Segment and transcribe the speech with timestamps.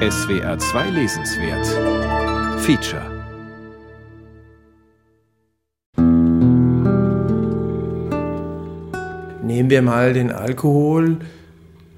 [0.00, 1.66] SWR 2 Lesenswert
[2.62, 3.02] Feature
[9.44, 11.18] Nehmen wir mal den Alkohol,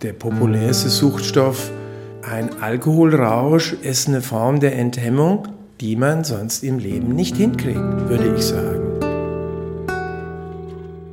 [0.02, 1.70] der populärste Suchtstoff.
[2.28, 5.46] Ein Alkoholrausch ist eine Form der Enthemmung,
[5.80, 8.71] die man sonst im Leben nicht hinkriegt, würde ich sagen.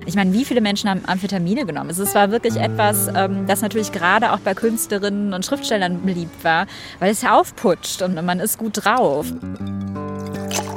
[0.09, 1.91] Ich meine, wie viele Menschen haben Amphetamine genommen?
[1.91, 6.65] Es war wirklich etwas, ähm, das natürlich gerade auch bei Künstlerinnen und Schriftstellern beliebt war,
[6.97, 9.31] weil es ja aufputscht und man ist gut drauf.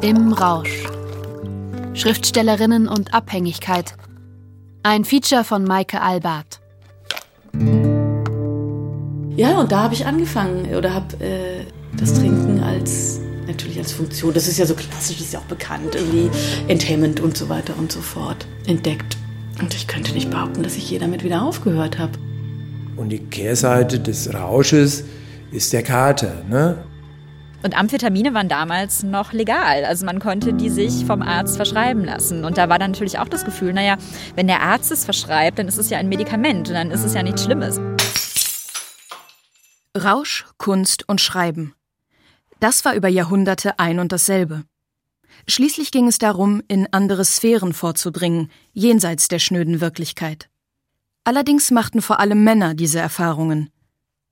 [0.02, 0.84] Im Rausch.
[1.94, 3.94] Schriftstellerinnen und Abhängigkeit.
[4.82, 6.60] Ein Feature von Maike Albert.
[9.34, 11.64] Ja, und da habe ich angefangen oder habe äh,
[11.96, 13.21] das Trinken als
[13.52, 16.30] natürlich als Funktion, das ist ja so klassisch, das ist ja auch bekannt, irgendwie
[16.68, 19.16] enthemmend und so weiter und so fort entdeckt.
[19.60, 22.12] Und ich könnte nicht behaupten, dass ich je damit wieder aufgehört habe.
[22.96, 25.04] Und die Kehrseite des Rausches
[25.50, 26.84] ist der Kater, ne?
[27.62, 29.84] Und Amphetamine waren damals noch legal.
[29.84, 32.44] Also man konnte die sich vom Arzt verschreiben lassen.
[32.44, 33.98] Und da war dann natürlich auch das Gefühl, naja,
[34.34, 37.14] wenn der Arzt es verschreibt, dann ist es ja ein Medikament und dann ist es
[37.14, 37.80] ja nichts Schlimmes.
[39.96, 41.74] Rausch, Kunst und Schreiben.
[42.62, 44.62] Das war über Jahrhunderte ein und dasselbe.
[45.48, 50.48] Schließlich ging es darum, in andere Sphären vorzudringen, jenseits der schnöden Wirklichkeit.
[51.24, 53.70] Allerdings machten vor allem Männer diese Erfahrungen.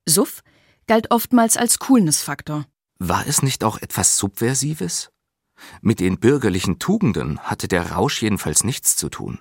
[0.08, 0.42] Suff
[0.86, 2.66] galt oftmals als Coolness-Faktor.
[3.00, 5.10] War es nicht auch etwas Subversives?
[5.80, 9.40] Mit den bürgerlichen Tugenden hatte der Rausch jedenfalls nichts zu tun.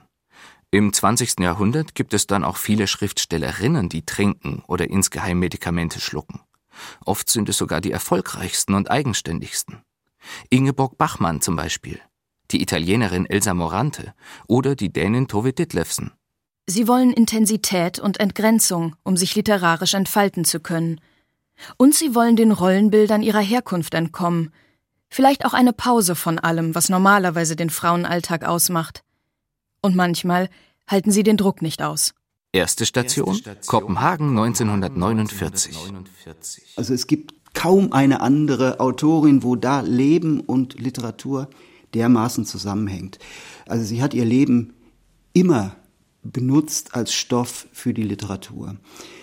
[0.72, 1.42] Im 20.
[1.42, 6.40] Jahrhundert gibt es dann auch viele Schriftstellerinnen, die trinken oder insgeheim Medikamente schlucken.
[7.05, 9.81] Oft sind es sogar die erfolgreichsten und eigenständigsten.
[10.49, 11.99] Ingeborg Bachmann zum Beispiel,
[12.52, 14.13] die Italienerin Elsa Morante
[14.47, 16.11] oder die Dänin Tove Ditlevsen.
[16.67, 21.02] Sie wollen Intensität und Entgrenzung, um sich literarisch entfalten zu können.
[21.77, 24.53] Und sie wollen den Rollenbildern ihrer Herkunft entkommen.
[25.09, 29.03] Vielleicht auch eine Pause von allem, was normalerweise den Frauenalltag ausmacht.
[29.81, 30.50] Und manchmal
[30.88, 32.13] halten sie den Druck nicht aus.
[32.52, 35.78] Erste Station, Kopenhagen 1949.
[36.76, 41.50] Also es gibt kaum eine andere Autorin, wo da Leben und Literatur
[41.94, 43.20] dermaßen zusammenhängt.
[43.68, 44.74] Also sie hat ihr Leben
[45.34, 45.76] immer
[46.24, 48.78] benutzt als Stoff für die Literatur.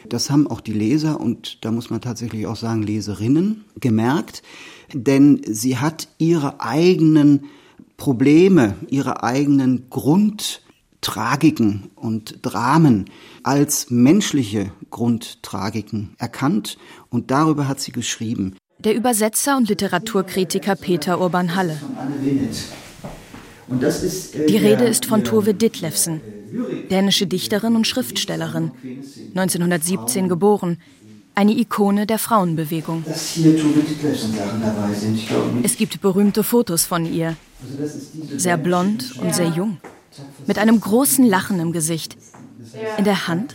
[0.09, 4.43] Das haben auch die Leser und da muss man tatsächlich auch sagen Leserinnen gemerkt,
[4.93, 7.47] denn sie hat ihre eigenen
[7.97, 9.91] Probleme, ihre eigenen
[11.07, 13.05] Grundtragiken und Dramen
[13.45, 16.79] als menschliche Grundtragiken erkannt
[17.11, 18.57] und darüber hat sie geschrieben.
[18.81, 21.81] Der Übersetzer und Literaturkritiker Peter Urban Halle.
[23.71, 26.21] Äh, Die Rede ist von Tove Ditlevsen,
[26.91, 28.73] dänische Dichterin und Schriftstellerin,
[29.37, 30.79] 1917 geboren,
[31.37, 33.05] eine Ikone der Frauenbewegung.
[35.63, 37.37] Es gibt berühmte Fotos von ihr.
[37.63, 37.99] Also
[38.37, 39.79] sehr blond und sehr jung,
[40.47, 42.17] mit einem großen Lachen im Gesicht.
[42.99, 43.55] In der Hand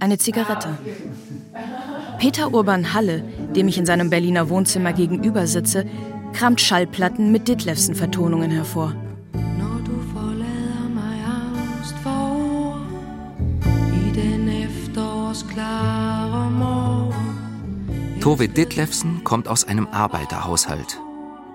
[0.00, 0.78] eine Zigarette.
[2.18, 3.22] Peter Urban Halle,
[3.54, 5.86] dem ich in seinem Berliner Wohnzimmer gegenüber sitze,
[6.32, 8.94] kramt Schallplatten mit Ditlevsen-Vertonungen hervor.
[18.20, 21.00] Tove Ditlevsen kommt aus einem Arbeiterhaushalt.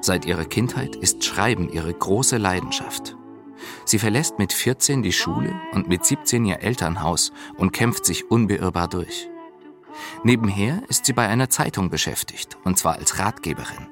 [0.02, 3.17] Seit ihrer Kindheit ist Schreiben ihre große Leidenschaft.
[3.88, 8.90] Sie verlässt mit 14 die Schule und mit 17 ihr Elternhaus und kämpft sich unbeirrbar
[8.90, 9.30] durch.
[10.26, 13.88] Nebenher ist sie bei einer Zeitung beschäftigt, und zwar als Ratgeberin.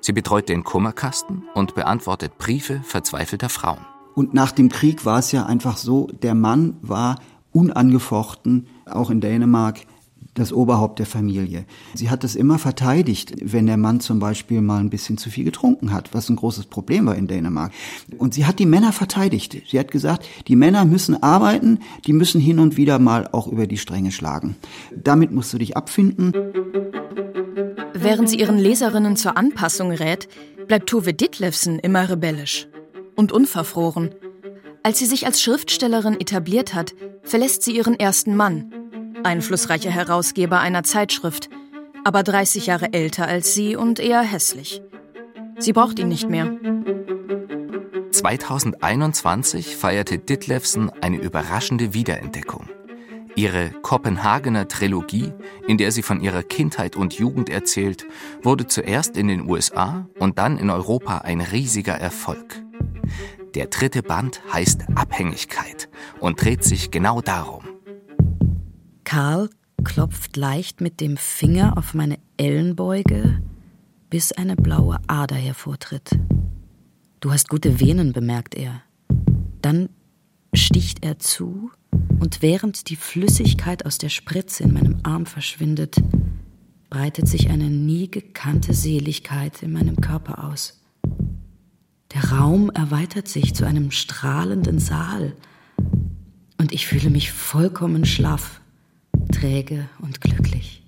[0.00, 3.86] Sie betreut den Kummerkasten und beantwortet Briefe verzweifelter Frauen.
[4.16, 7.20] Und nach dem Krieg war es ja einfach so, der Mann war
[7.52, 9.86] unangefochten, auch in Dänemark,
[10.34, 11.64] das Oberhaupt der Familie.
[11.94, 15.44] Sie hat es immer verteidigt, wenn der Mann zum Beispiel mal ein bisschen zu viel
[15.44, 17.72] getrunken hat, was ein großes Problem war in Dänemark.
[18.16, 19.62] Und sie hat die Männer verteidigt.
[19.68, 23.66] Sie hat gesagt, die Männer müssen arbeiten, die müssen hin und wieder mal auch über
[23.66, 24.56] die Stränge schlagen.
[24.96, 26.32] Damit musst du dich abfinden.
[27.94, 30.28] Während sie ihren Leserinnen zur Anpassung rät,
[30.66, 32.68] bleibt Tove Ditlevsen immer rebellisch
[33.16, 34.14] und unverfroren.
[34.82, 38.72] Als sie sich als Schriftstellerin etabliert hat, verlässt sie ihren ersten Mann,
[39.24, 41.48] einflussreicher Herausgeber einer Zeitschrift,
[42.04, 44.82] aber 30 Jahre älter als sie und eher hässlich.
[45.58, 46.50] Sie braucht ihn nicht mehr.
[48.10, 52.68] 2021 feierte Ditlevsen eine überraschende Wiederentdeckung.
[53.36, 55.32] Ihre Kopenhagener Trilogie,
[55.66, 58.06] in der sie von ihrer Kindheit und Jugend erzählt,
[58.42, 62.60] wurde zuerst in den USA und dann in Europa ein riesiger Erfolg.
[63.54, 65.88] Der dritte Band heißt Abhängigkeit
[66.18, 67.69] und dreht sich genau darum.
[69.10, 69.50] Karl
[69.82, 73.42] klopft leicht mit dem Finger auf meine Ellenbeuge,
[74.08, 76.10] bis eine blaue Ader hervortritt.
[77.18, 78.82] Du hast gute Venen, bemerkt er.
[79.62, 79.88] Dann
[80.54, 81.72] sticht er zu,
[82.20, 85.96] und während die Flüssigkeit aus der Spritze in meinem Arm verschwindet,
[86.88, 90.84] breitet sich eine nie gekannte Seligkeit in meinem Körper aus.
[92.14, 95.34] Der Raum erweitert sich zu einem strahlenden Saal,
[96.58, 98.60] und ich fühle mich vollkommen schlaff,
[99.40, 100.82] träge und glücklich.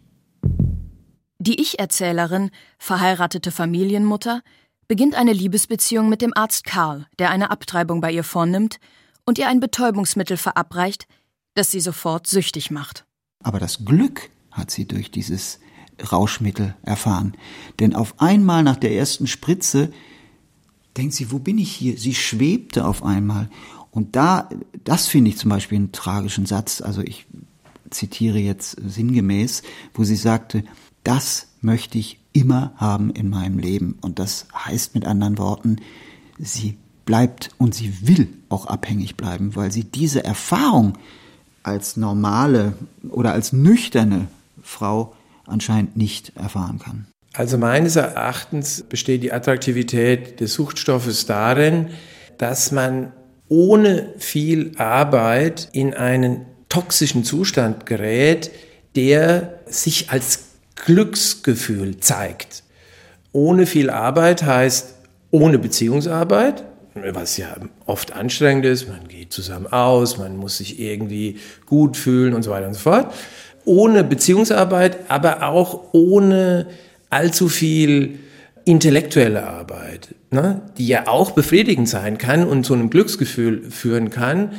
[1.39, 4.43] Die Ich-Erzählerin, verheiratete Familienmutter,
[4.89, 8.79] beginnt eine Liebesbeziehung mit dem Arzt Karl, der eine Abtreibung bei ihr vornimmt
[9.25, 11.07] und ihr ein Betäubungsmittel verabreicht,
[11.55, 13.07] das sie sofort süchtig macht.
[13.43, 15.59] Aber das Glück hat sie durch dieses
[16.13, 17.35] Rauschmittel erfahren.
[17.81, 19.93] Denn auf einmal nach der ersten Spritze
[20.99, 21.97] denkt sie, wo bin ich hier?
[21.97, 23.49] Sie schwebte auf einmal.
[23.91, 24.51] Und da,
[24.85, 26.83] das finde ich zum Beispiel einen tragischen Satz.
[26.83, 27.27] Also ich
[27.93, 29.62] zitiere jetzt sinngemäß,
[29.94, 30.65] wo sie sagte,
[31.05, 33.99] das möchte ich immer haben in meinem Leben.
[34.00, 35.77] Und das heißt mit anderen Worten,
[36.39, 40.99] sie bleibt und sie will auch abhängig bleiben, weil sie diese Erfahrung
[41.62, 42.75] als normale
[43.09, 44.29] oder als nüchterne
[44.62, 45.15] Frau
[45.47, 47.06] anscheinend nicht erfahren kann.
[47.35, 51.89] Also meines Erachtens besteht die Attraktivität des Suchtstoffes darin,
[52.39, 53.12] dass man
[53.49, 58.51] ohne viel Arbeit in einen toxischen Zustand gerät,
[58.97, 62.63] der sich als Glücksgefühl zeigt.
[63.33, 64.95] Ohne viel Arbeit heißt
[65.31, 66.65] ohne Beziehungsarbeit,
[66.95, 67.55] was ja
[67.85, 68.89] oft anstrengend ist.
[68.89, 72.81] Man geht zusammen aus, man muss sich irgendwie gut fühlen und so weiter und so
[72.81, 73.13] fort.
[73.67, 76.69] Ohne Beziehungsarbeit, aber auch ohne
[77.11, 78.19] allzu viel
[78.65, 84.53] intellektuelle Arbeit, ne, die ja auch befriedigend sein kann und zu einem Glücksgefühl führen kann,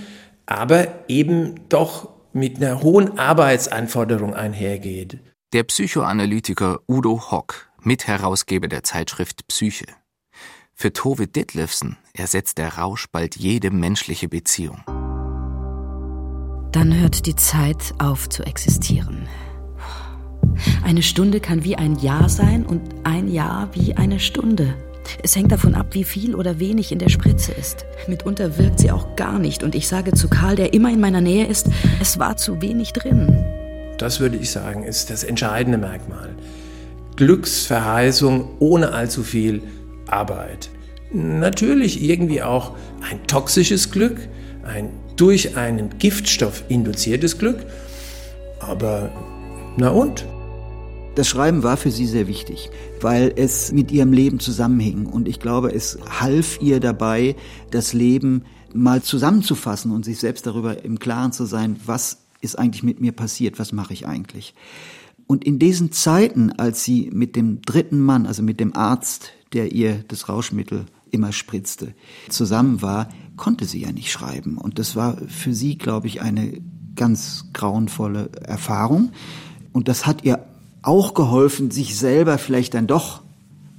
[0.46, 5.20] aber eben doch mit einer hohen Arbeitsanforderung einhergeht.
[5.54, 9.86] Der Psychoanalytiker Udo Hock, Mitherausgeber der Zeitschrift Psyche.
[10.74, 14.84] Für Tove Ditlevsen ersetzt der Rausch bald jede menschliche Beziehung.
[16.72, 19.28] Dann hört die Zeit auf zu existieren.
[20.84, 24.76] Eine Stunde kann wie ein Jahr sein und ein Jahr wie eine Stunde.
[25.22, 27.86] Es hängt davon ab, wie viel oder wenig in der Spritze ist.
[28.08, 31.22] Mitunter wirkt sie auch gar nicht und ich sage zu Karl, der immer in meiner
[31.22, 31.68] Nähe ist,
[32.02, 33.44] es war zu wenig drin.
[33.98, 36.30] Das würde ich sagen, ist das entscheidende Merkmal.
[37.16, 39.62] Glücksverheißung ohne allzu viel
[40.08, 40.70] Arbeit.
[41.12, 42.72] Natürlich irgendwie auch
[43.10, 44.18] ein toxisches Glück,
[44.64, 47.60] ein durch einen Giftstoff induziertes Glück,
[48.60, 49.12] aber
[49.78, 50.26] na und?
[51.16, 55.06] Das Schreiben war für sie sehr wichtig, weil es mit ihrem Leben zusammenhing.
[55.06, 57.36] Und ich glaube, es half ihr dabei,
[57.70, 62.82] das Leben mal zusammenzufassen und sich selbst darüber im Klaren zu sein, was ist eigentlich
[62.82, 64.56] mit mir passiert, was mache ich eigentlich.
[65.28, 69.72] Und in diesen Zeiten, als sie mit dem dritten Mann, also mit dem Arzt, der
[69.72, 71.94] ihr das Rauschmittel immer spritzte,
[72.28, 74.58] zusammen war, konnte sie ja nicht schreiben.
[74.58, 76.60] Und das war für sie, glaube ich, eine
[76.96, 79.12] ganz grauenvolle Erfahrung.
[79.72, 80.44] Und das hat ihr
[80.84, 83.22] auch geholfen, sich selber vielleicht dann doch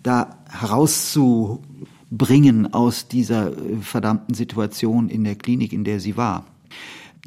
[0.02, 6.46] da herauszubringen aus dieser äh, verdammten Situation in der Klinik, in der sie war.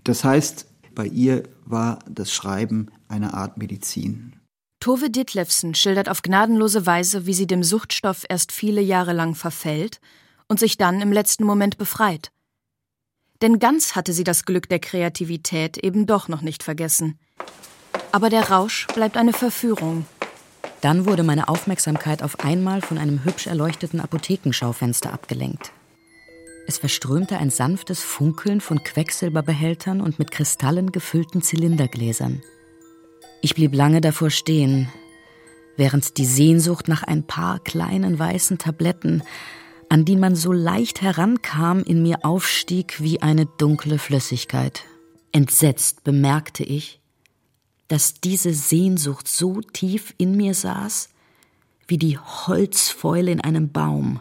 [0.03, 4.33] Das heißt, bei ihr war das Schreiben eine Art Medizin.
[4.79, 9.99] Tove Ditlevsen schildert auf gnadenlose Weise, wie sie dem Suchtstoff erst viele Jahre lang verfällt
[10.47, 12.31] und sich dann im letzten Moment befreit.
[13.41, 17.19] Denn ganz hatte sie das Glück der Kreativität eben doch noch nicht vergessen.
[18.11, 20.05] Aber der Rausch bleibt eine Verführung.
[20.81, 25.71] Dann wurde meine Aufmerksamkeit auf einmal von einem hübsch erleuchteten Apothekenschaufenster abgelenkt.
[26.67, 32.41] Es verströmte ein sanftes Funkeln von Quecksilberbehältern und mit Kristallen gefüllten Zylindergläsern.
[33.41, 34.89] Ich blieb lange davor stehen,
[35.77, 39.23] während die Sehnsucht nach ein paar kleinen weißen Tabletten,
[39.89, 44.83] an die man so leicht herankam, in mir aufstieg wie eine dunkle Flüssigkeit.
[45.31, 46.99] Entsetzt bemerkte ich,
[47.87, 51.09] dass diese Sehnsucht so tief in mir saß,
[51.87, 54.19] wie die Holzfäule in einem Baum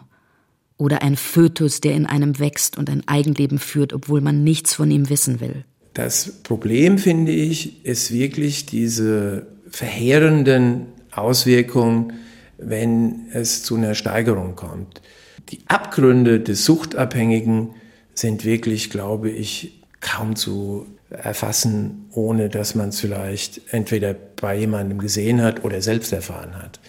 [0.77, 4.89] oder ein Fötus, der in einem wächst und ein Eigenleben führt, obwohl man nichts von
[4.91, 5.65] ihm wissen will.
[5.93, 12.13] Das Problem, finde ich, ist wirklich diese verheerenden Auswirkungen,
[12.57, 15.01] wenn es zu einer Steigerung kommt.
[15.49, 17.71] Die Abgründe des Suchtabhängigen
[18.13, 24.97] sind wirklich, glaube ich, kaum zu erfassen, ohne dass man es vielleicht entweder bei jemandem
[24.99, 26.79] gesehen hat oder selbst erfahren hat.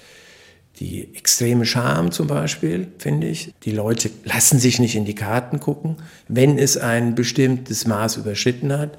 [0.80, 3.52] Die extreme Scham zum Beispiel, finde ich.
[3.64, 5.96] Die Leute lassen sich nicht in die Karten gucken,
[6.28, 8.98] wenn es ein bestimmtes Maß überschritten hat.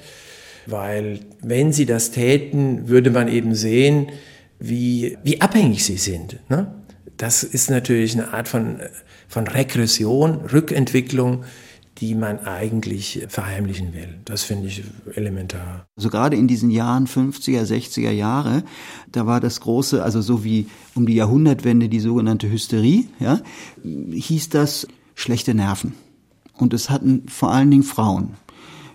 [0.65, 4.11] weil wenn sie das täten, würde man eben sehen,
[4.59, 6.39] wie, wie abhängig sie sind.
[6.49, 6.73] Ne?
[7.17, 8.79] Das ist natürlich eine Art von,
[9.27, 11.43] von Regression, Rückentwicklung,
[11.99, 14.19] die man eigentlich verheimlichen will.
[14.25, 15.85] Das finde ich elementar.
[15.97, 18.63] Also gerade in diesen Jahren 50er, 60er Jahre,
[19.11, 23.41] da war das große, also so wie um die Jahrhundertwende die sogenannte Hysterie, ja,
[23.83, 25.93] hieß das schlechte Nerven.
[26.57, 28.31] Und es hatten vor allen Dingen Frauen.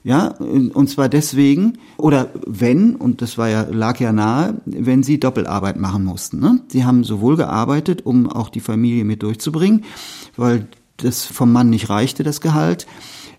[0.07, 5.19] Ja, und zwar deswegen, oder wenn, und das war ja, lag ja nahe, wenn sie
[5.19, 6.41] Doppelarbeit machen mussten.
[6.41, 6.61] Ne?
[6.69, 9.85] Sie haben sowohl gearbeitet, um auch die Familie mit durchzubringen,
[10.37, 12.87] weil das vom Mann nicht reichte, das Gehalt.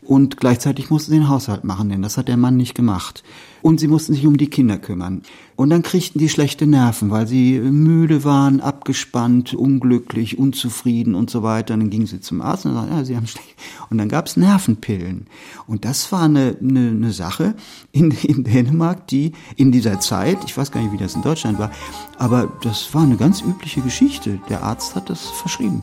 [0.05, 3.23] Und gleichzeitig mussten sie den Haushalt machen, denn das hat der Mann nicht gemacht.
[3.63, 5.23] Und sie mussten sich um die Kinder kümmern.
[5.55, 11.41] Und dann kriegten die schlechte Nerven, weil sie müde waren, abgespannt, unglücklich, unzufrieden und so
[11.41, 11.73] weiter.
[11.73, 13.55] Und dann gingen sie zum Arzt und sagten, ja, sie haben schlecht.
[13.89, 15.25] Und dann gab es Nervenpillen.
[15.65, 17.55] Und das war eine, eine, eine Sache
[17.91, 21.57] in, in Dänemark, die in dieser Zeit, ich weiß gar nicht, wie das in Deutschland
[21.57, 21.71] war,
[22.19, 24.39] aber das war eine ganz übliche Geschichte.
[24.49, 25.81] Der Arzt hat das verschrieben.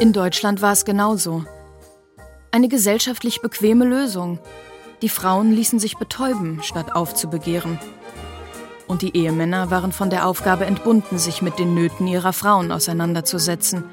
[0.00, 1.44] In Deutschland war es genauso.
[2.50, 4.40] Eine gesellschaftlich bequeme Lösung.
[5.02, 7.78] Die Frauen ließen sich betäuben, statt aufzubegehren.
[8.88, 13.84] Und die Ehemänner waren von der Aufgabe entbunden, sich mit den Nöten ihrer Frauen auseinanderzusetzen.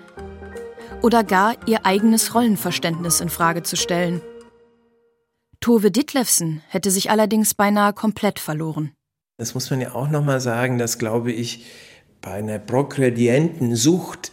[1.03, 4.21] Oder gar ihr eigenes Rollenverständnis in Frage zu stellen.
[5.59, 8.91] Tove Ditlevsen hätte sich allerdings beinahe komplett verloren.
[9.37, 11.65] Das muss man ja auch nochmal sagen, dass, glaube ich,
[12.21, 14.31] bei einer progredienten Sucht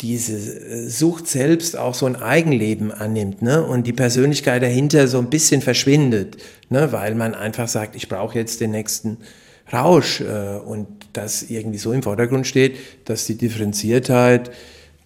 [0.00, 3.64] diese äh, Sucht selbst auch so ein Eigenleben annimmt ne?
[3.64, 6.36] und die Persönlichkeit dahinter so ein bisschen verschwindet,
[6.68, 6.92] ne?
[6.92, 9.18] weil man einfach sagt, ich brauche jetzt den nächsten
[9.72, 12.76] Rausch äh, und das irgendwie so im Vordergrund steht,
[13.06, 14.50] dass die Differenziertheit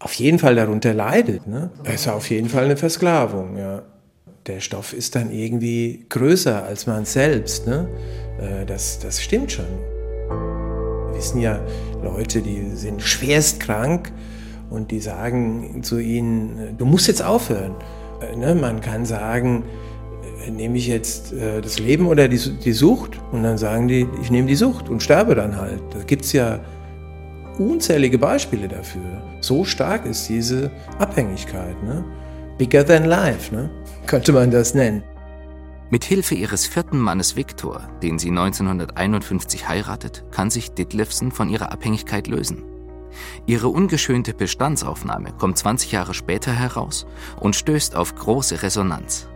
[0.01, 1.47] auf jeden Fall darunter leidet.
[1.47, 1.71] Ne?
[1.85, 3.57] Es ist auf jeden Fall eine Versklavung.
[3.57, 3.83] Ja.
[4.47, 7.67] Der Stoff ist dann irgendwie größer als man selbst.
[7.67, 7.89] Ne?
[8.41, 9.67] Äh, das, das stimmt schon.
[10.29, 11.61] Wir wissen ja,
[12.03, 14.11] Leute, die sind schwerst krank,
[14.71, 17.75] und die sagen zu ihnen, du musst jetzt aufhören.
[18.21, 18.55] Äh, ne?
[18.55, 19.65] Man kann sagen,
[20.47, 23.21] äh, nehme ich jetzt äh, das Leben oder die, die Sucht?
[23.33, 25.83] Und dann sagen die, ich nehme die Sucht und sterbe dann halt.
[25.93, 26.61] Da gibt es ja
[27.59, 29.23] unzählige Beispiele dafür.
[29.41, 31.83] So stark ist diese Abhängigkeit.
[31.83, 32.05] Ne?
[32.57, 33.71] Bigger than life, ne?
[34.07, 35.03] könnte man das nennen.
[35.93, 41.73] Mit Hilfe ihres vierten Mannes Viktor, den sie 1951 heiratet, kann sich Ditlevsen von ihrer
[41.73, 42.63] Abhängigkeit lösen.
[43.47, 47.07] Ihre ungeschönte Bestandsaufnahme kommt 20 Jahre später heraus
[47.39, 49.29] und stößt auf große Resonanz.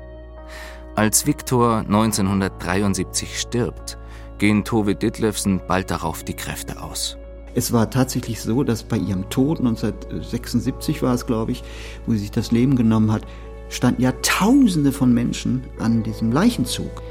[0.95, 3.99] Als Viktor 1973 stirbt,
[4.39, 7.17] gehen Tove Ditlevsen bald darauf die Kräfte aus.
[7.55, 11.63] Es war tatsächlich so, dass bei ihrem Tod 1976 war es, glaube ich,
[12.07, 13.23] wo sie sich das Leben genommen hat,
[13.69, 17.03] standen ja Tausende von Menschen an diesem Leichenzug.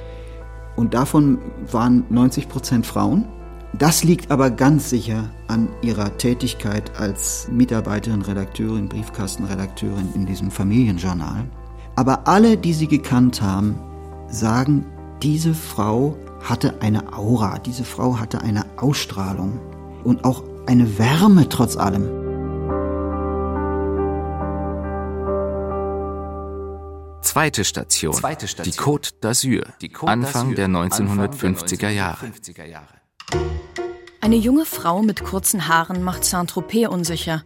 [0.76, 1.40] Und davon
[1.72, 3.26] waren 90 Prozent Frauen
[3.74, 11.46] das liegt aber ganz sicher an ihrer Tätigkeit als Mitarbeiterin, Redakteurin, Briefkastenredakteurin in diesem Familienjournal.
[11.96, 13.76] Aber alle, die sie gekannt haben,
[14.28, 14.86] sagen,
[15.22, 19.60] diese Frau hatte eine Aura, diese Frau hatte eine Ausstrahlung
[20.04, 22.10] und auch eine Wärme trotz allem.
[27.22, 28.72] Zweite Station, Zweite Station.
[28.72, 29.64] die Côte d'Azur,
[30.08, 32.32] Anfang der 1950er Jahre.
[34.22, 37.44] Eine junge Frau mit kurzen Haaren macht Saint-Tropez unsicher.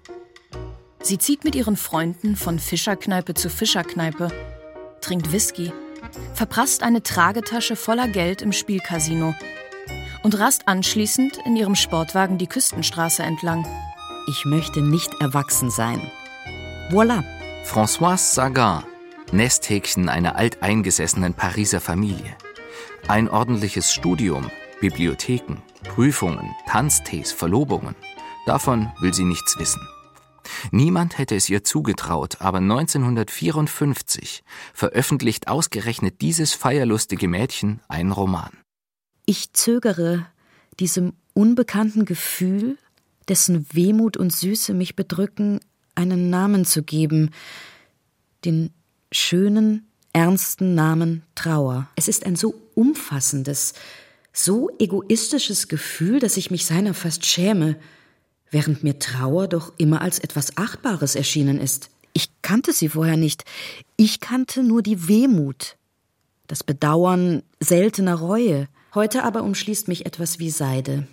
[1.02, 4.30] Sie zieht mit ihren Freunden von Fischerkneipe zu Fischerkneipe,
[5.02, 5.72] trinkt Whisky,
[6.34, 9.34] verprasst eine Tragetasche voller Geld im Spielcasino
[10.24, 13.66] und rast anschließend in ihrem Sportwagen die Küstenstraße entlang.
[14.30, 16.02] Ich möchte nicht erwachsen sein.
[16.92, 17.24] Voilà.
[17.64, 18.84] Françoise Sagan,
[19.32, 22.36] Nesthäkchen einer alteingesessenen Pariser Familie.
[23.08, 25.62] Ein ordentliches Studium, Bibliotheken,
[25.98, 27.96] Prüfungen, Tanztees, Verlobungen.
[28.46, 29.82] Davon will sie nichts wissen.
[30.70, 34.44] Niemand hätte es ihr zugetraut, aber 1954
[34.76, 38.52] veröffentlicht ausgerechnet dieses feierlustige Mädchen einen Roman.
[39.26, 40.28] Ich zögere,
[40.80, 42.78] diesem unbekannten Gefühl,
[43.28, 45.62] dessen Wehmut und Süße mich bedrücken,
[45.96, 47.32] einen Namen zu geben,
[48.46, 48.70] den
[49.12, 51.90] schönen, ernsten Namen Trauer.
[51.96, 53.74] Es ist ein so umfassendes,
[54.38, 57.76] so egoistisches Gefühl, dass ich mich seiner fast schäme,
[58.52, 61.90] während mir Trauer doch immer als etwas Achtbares erschienen ist.
[62.14, 63.44] Ich kannte sie vorher nicht.
[63.96, 65.76] Ich kannte nur die Wehmut,
[66.48, 68.68] das Bedauern seltener Reue.
[68.96, 71.08] Heute aber umschließt mich etwas wie Seide,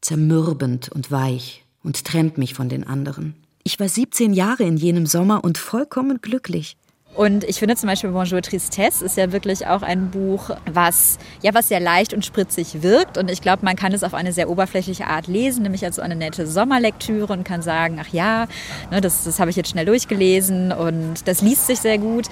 [0.00, 3.34] zermürbend und weich und trennt mich von den anderen.
[3.62, 6.76] Ich war 17 Jahre in jenem Sommer und vollkommen glücklich.
[7.14, 11.52] Und ich finde zum Beispiel Bonjour Tristesse ist ja wirklich auch ein Buch, was ja
[11.54, 13.18] was sehr leicht und spritzig wirkt.
[13.18, 16.02] Und ich glaube, man kann es auf eine sehr oberflächliche Art lesen, nämlich als so
[16.02, 18.46] eine nette Sommerlektüre und kann sagen, ach ja,
[18.90, 22.26] ne, das, das habe ich jetzt schnell durchgelesen und das liest sich sehr gut.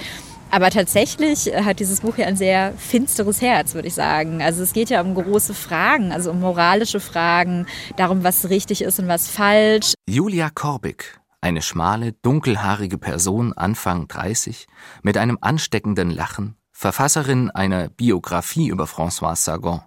[0.50, 4.40] Aber tatsächlich hat dieses Buch ja ein sehr finsteres Herz, würde ich sagen.
[4.40, 7.66] Also es geht ja um große Fragen, also um moralische Fragen,
[7.96, 9.92] darum, was richtig ist und was falsch.
[10.08, 14.66] Julia Korbig eine schmale, dunkelhaarige Person Anfang 30
[15.02, 19.82] mit einem ansteckenden Lachen, Verfasserin einer Biografie über François Sagan.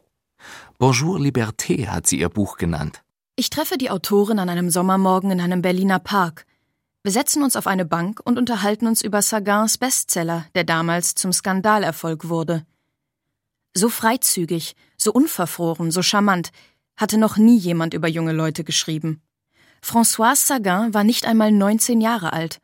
[0.78, 3.04] Bonjour Liberté hat sie ihr Buch genannt.
[3.36, 6.46] Ich treffe die Autorin an einem Sommermorgen in einem Berliner Park.
[7.04, 11.34] Wir setzen uns auf eine Bank und unterhalten uns über Sagans Bestseller, der damals zum
[11.34, 12.66] Skandalerfolg wurde.
[13.74, 16.52] So freizügig, so unverfroren, so charmant
[16.98, 19.22] hatte noch nie jemand über junge Leute geschrieben.
[19.84, 22.62] Françoise Sagan war nicht einmal 19 Jahre alt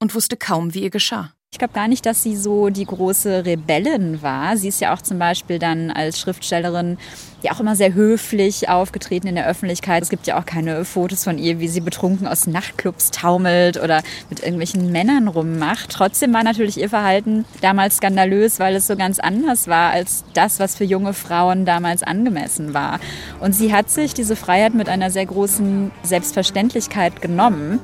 [0.00, 1.35] und wusste kaum, wie ihr geschah.
[1.56, 4.58] Ich glaube gar nicht, dass sie so die große Rebellin war.
[4.58, 6.98] Sie ist ja auch zum Beispiel dann als Schriftstellerin
[7.40, 10.02] ja auch immer sehr höflich aufgetreten in der Öffentlichkeit.
[10.02, 14.02] Es gibt ja auch keine Fotos von ihr, wie sie betrunken aus Nachtclubs taumelt oder
[14.28, 15.88] mit irgendwelchen Männern rummacht.
[15.88, 20.60] Trotzdem war natürlich ihr Verhalten damals skandalös, weil es so ganz anders war als das,
[20.60, 23.00] was für junge Frauen damals angemessen war.
[23.40, 27.80] Und sie hat sich diese Freiheit mit einer sehr großen Selbstverständlichkeit genommen.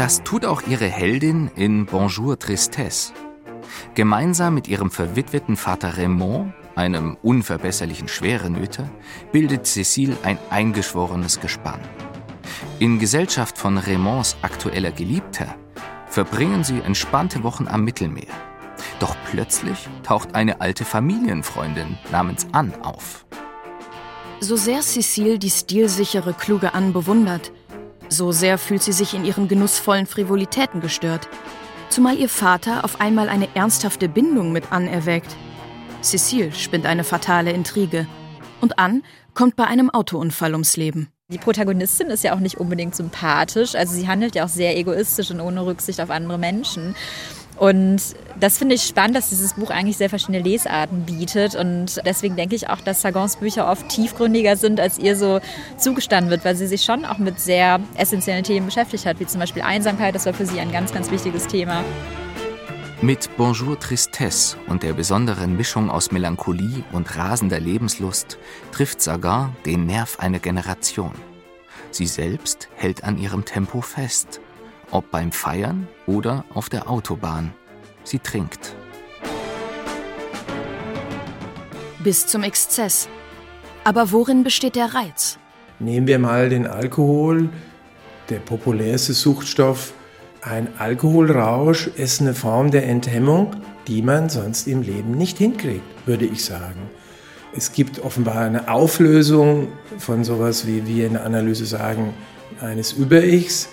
[0.00, 3.12] Das tut auch ihre Heldin in Bonjour Tristesse.
[3.94, 8.88] Gemeinsam mit ihrem verwitweten Vater Raymond, einem unverbesserlichen Schwerenöter,
[9.30, 11.80] bildet Cécile ein eingeschworenes Gespann.
[12.78, 15.54] In Gesellschaft von Raymonds aktueller Geliebter
[16.06, 18.32] verbringen sie entspannte Wochen am Mittelmeer.
[19.00, 23.26] Doch plötzlich taucht eine alte Familienfreundin namens Anne auf.
[24.40, 27.52] So sehr Cécile die stilsichere, kluge Anne bewundert,
[28.10, 31.28] so sehr fühlt sie sich in ihren genussvollen Frivolitäten gestört.
[31.88, 35.34] Zumal ihr Vater auf einmal eine ernsthafte Bindung mit Anne erwägt.
[36.02, 38.06] Cecile spinnt eine fatale Intrige.
[38.60, 39.02] Und Anne
[39.34, 41.08] kommt bei einem Autounfall ums Leben.
[41.32, 43.74] Die Protagonistin ist ja auch nicht unbedingt sympathisch.
[43.74, 46.96] Also sie handelt ja auch sehr egoistisch und ohne Rücksicht auf andere Menschen.
[47.60, 48.00] Und
[48.40, 51.54] das finde ich spannend, dass dieses Buch eigentlich sehr verschiedene Lesarten bietet.
[51.54, 55.40] Und deswegen denke ich auch, dass Sagans Bücher oft tiefgründiger sind, als ihr so
[55.76, 59.40] zugestanden wird, weil sie sich schon auch mit sehr essentiellen Themen beschäftigt hat, wie zum
[59.40, 60.14] Beispiel Einsamkeit.
[60.14, 61.84] Das war für sie ein ganz, ganz wichtiges Thema.
[63.02, 68.38] Mit Bonjour Tristesse und der besonderen Mischung aus Melancholie und rasender Lebenslust
[68.72, 71.12] trifft Sagan den Nerv einer Generation.
[71.90, 74.40] Sie selbst hält an ihrem Tempo fest
[74.90, 77.52] ob beim Feiern oder auf der Autobahn.
[78.04, 78.74] Sie trinkt.
[82.02, 83.08] Bis zum Exzess.
[83.84, 85.38] Aber worin besteht der Reiz?
[85.78, 87.48] Nehmen wir mal den Alkohol,
[88.28, 89.92] der populärste Suchtstoff.
[90.42, 96.24] Ein Alkoholrausch ist eine Form der Enthemmung, die man sonst im Leben nicht hinkriegt, würde
[96.24, 96.90] ich sagen.
[97.54, 102.14] Es gibt offenbar eine Auflösung von sowas, wie wir in der Analyse sagen,
[102.60, 103.68] eines Über-Ichs.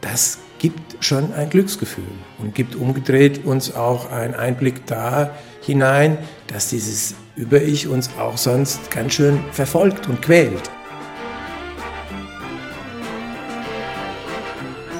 [0.00, 2.04] Das gibt schon ein Glücksgefühl
[2.38, 8.88] und gibt umgedreht uns auch einen Einblick da hinein, dass dieses Über-Ich uns auch sonst
[8.92, 10.70] ganz schön verfolgt und quält.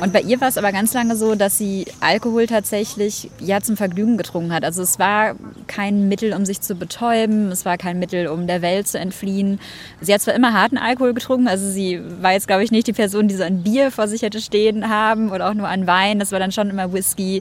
[0.02, 3.76] Und bei ihr war es aber ganz lange so, dass sie Alkohol tatsächlich ja zum
[3.76, 4.64] Vergnügen getrunken hat.
[4.64, 5.36] Also es war
[5.68, 9.60] kein Mittel, um sich zu betäuben, es war kein Mittel, um der Welt zu entfliehen.
[10.00, 12.92] Sie hat zwar immer harten Alkohol getrunken, also sie war jetzt, glaube ich, nicht die
[12.92, 16.18] Person, die so ein Bier vor sich hätte stehen haben oder auch nur ein Wein.
[16.18, 17.40] Das war dann schon immer Whisky.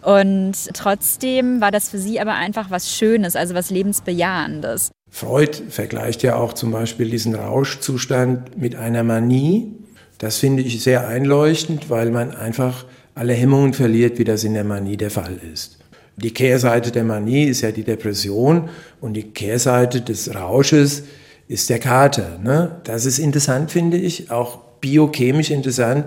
[0.00, 4.90] Und trotzdem war das für sie aber einfach was Schönes, also was Lebensbejahendes.
[5.10, 9.74] Freud vergleicht ja auch zum Beispiel diesen Rauschzustand mit einer Manie.
[10.20, 14.64] Das finde ich sehr einleuchtend, weil man einfach alle Hemmungen verliert, wie das in der
[14.64, 15.78] Manie der Fall ist.
[16.16, 18.68] Die Kehrseite der Manie ist ja die Depression
[19.00, 21.04] und die Kehrseite des Rausches
[21.48, 22.38] ist der Kater.
[22.38, 22.82] Ne?
[22.84, 26.04] Das ist interessant, finde ich, auch biochemisch interessant,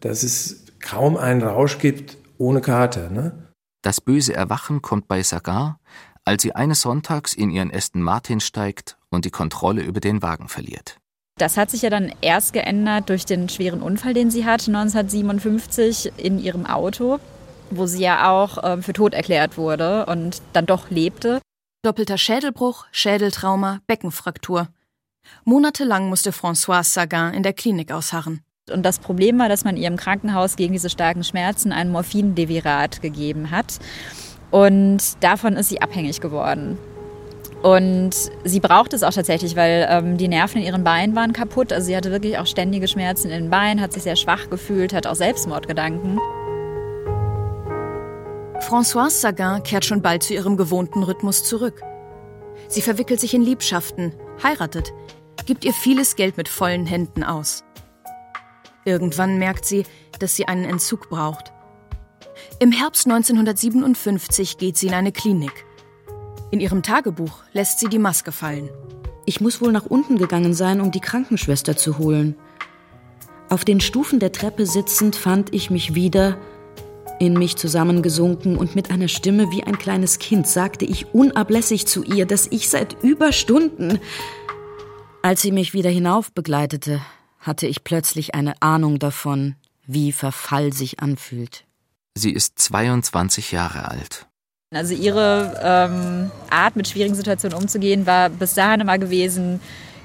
[0.00, 3.10] dass es kaum einen Rausch gibt ohne Kater.
[3.10, 3.46] Ne?
[3.82, 5.78] Das böse Erwachen kommt bei Sagar,
[6.24, 10.48] als sie eines Sonntags in ihren Aston Martin steigt und die Kontrolle über den Wagen
[10.48, 10.96] verliert.
[11.38, 16.12] Das hat sich ja dann erst geändert durch den schweren Unfall, den sie hatte 1957
[16.16, 17.18] in ihrem Auto,
[17.70, 21.40] wo sie ja auch äh, für tot erklärt wurde und dann doch lebte.
[21.82, 24.68] Doppelter Schädelbruch, Schädeltrauma, Beckenfraktur.
[25.44, 28.42] Monatelang musste Françoise Sagan in der Klinik ausharren.
[28.70, 33.02] Und das Problem war, dass man ihr im Krankenhaus gegen diese starken Schmerzen ein Morphindevirat
[33.02, 33.80] gegeben hat.
[34.50, 36.78] Und davon ist sie abhängig geworden.
[37.62, 38.10] Und
[38.42, 41.72] sie braucht es auch tatsächlich, weil ähm, die Nerven in ihren Beinen waren kaputt.
[41.72, 44.92] Also sie hatte wirklich auch ständige Schmerzen in den Beinen, hat sich sehr schwach gefühlt,
[44.92, 46.18] hat auch Selbstmordgedanken.
[48.60, 51.82] Françoise Sagan kehrt schon bald zu ihrem gewohnten Rhythmus zurück.
[52.68, 54.92] Sie verwickelt sich in Liebschaften, heiratet,
[55.46, 57.64] gibt ihr vieles Geld mit vollen Händen aus.
[58.84, 59.84] Irgendwann merkt sie,
[60.18, 61.52] dass sie einen Entzug braucht.
[62.58, 65.64] Im Herbst 1957 geht sie in eine Klinik.
[66.52, 68.68] In ihrem Tagebuch lässt sie die Maske fallen.
[69.24, 72.36] Ich muss wohl nach unten gegangen sein, um die Krankenschwester zu holen.
[73.48, 76.36] Auf den Stufen der Treppe sitzend fand ich mich wieder,
[77.18, 82.04] in mich zusammengesunken und mit einer Stimme wie ein kleines Kind sagte ich unablässig zu
[82.04, 83.98] ihr, dass ich seit Überstunden.
[85.22, 87.00] Als sie mich wieder hinauf begleitete,
[87.38, 89.54] hatte ich plötzlich eine Ahnung davon,
[89.86, 91.64] wie Verfall sich anfühlt.
[92.14, 94.26] Sie ist 22 Jahre alt.
[94.72, 99.60] Also ihre ähm, Art, mit schwierigen Situationen umzugehen, war bis dahin immer gewesen,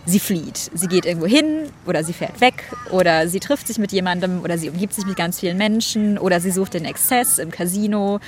[0.06, 0.70] sie flieht.
[0.74, 4.58] Sie geht irgendwo hin oder sie fährt weg oder sie trifft sich mit jemandem oder
[4.58, 8.20] sie umgibt sich mit ganz vielen Menschen oder sie sucht den Exzess im Casino,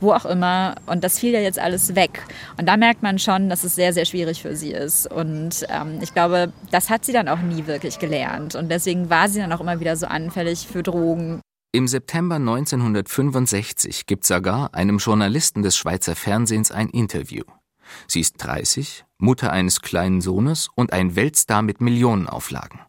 [0.00, 0.76] wo auch immer.
[0.86, 2.22] Und das fiel ja jetzt alles weg.
[2.58, 5.10] Und da merkt man schon, dass es sehr, sehr schwierig für sie ist.
[5.10, 8.54] Und ähm, ich glaube, das hat sie dann auch nie wirklich gelernt.
[8.54, 11.40] Und deswegen war sie dann auch immer wieder so anfällig für Drogen.
[11.74, 17.44] Im September 1965 gibt Sagar einem Journalisten des Schweizer Fernsehens ein Interview.
[18.06, 22.80] Sie ist 30, Mutter eines kleinen Sohnes und ein Weltstar mit Millionenauflagen.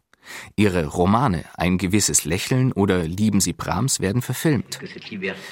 [0.54, 4.80] Ihre Romane Ein gewisses Lächeln oder Lieben Sie Brahms werden verfilmt.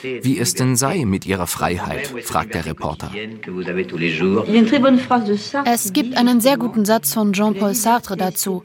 [0.03, 3.11] Wie es denn sei mit ihrer Freiheit, fragt der Reporter.
[5.64, 8.64] Es gibt einen sehr guten Satz von Jean-Paul Sartre dazu.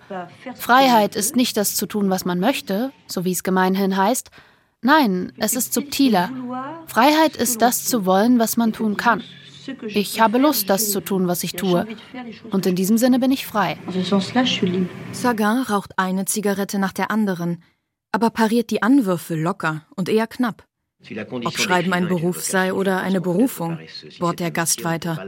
[0.55, 4.29] Freiheit ist nicht das zu tun, was man möchte, so wie es gemeinhin heißt.
[4.81, 6.29] Nein, es ist subtiler.
[6.85, 9.23] Freiheit ist das zu wollen, was man tun kann.
[9.87, 11.85] Ich habe Lust, das zu tun, was ich tue.
[12.51, 13.77] Und in diesem Sinne bin ich frei.
[15.11, 17.63] Sagan raucht eine Zigarette nach der anderen,
[18.11, 20.65] aber pariert die Anwürfe locker und eher knapp.
[21.43, 23.77] Ob Schreiben ein Beruf sei oder eine Berufung,
[24.19, 25.27] bohrt der Gast weiter.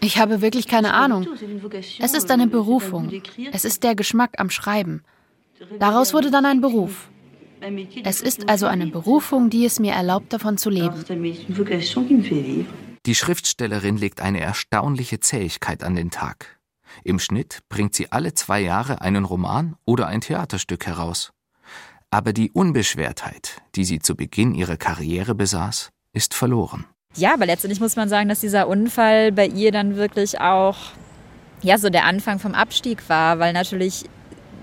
[0.00, 1.26] Ich habe wirklich keine Ahnung.
[1.98, 3.12] Es ist eine Berufung.
[3.52, 5.02] Es ist der Geschmack am Schreiben.
[5.78, 7.08] Daraus wurde dann ein Beruf.
[8.04, 11.04] Es ist also eine Berufung, die es mir erlaubt, davon zu leben.
[13.06, 16.58] Die Schriftstellerin legt eine erstaunliche Zähigkeit an den Tag.
[17.04, 21.32] Im Schnitt bringt sie alle zwei Jahre einen Roman oder ein Theaterstück heraus.
[22.10, 26.84] Aber die Unbeschwertheit, die sie zu Beginn ihrer Karriere besaß, ist verloren.
[27.16, 30.76] Ja, aber letztendlich muss man sagen, dass dieser Unfall bei ihr dann wirklich auch
[31.62, 34.04] ja so der Anfang vom Abstieg war, weil natürlich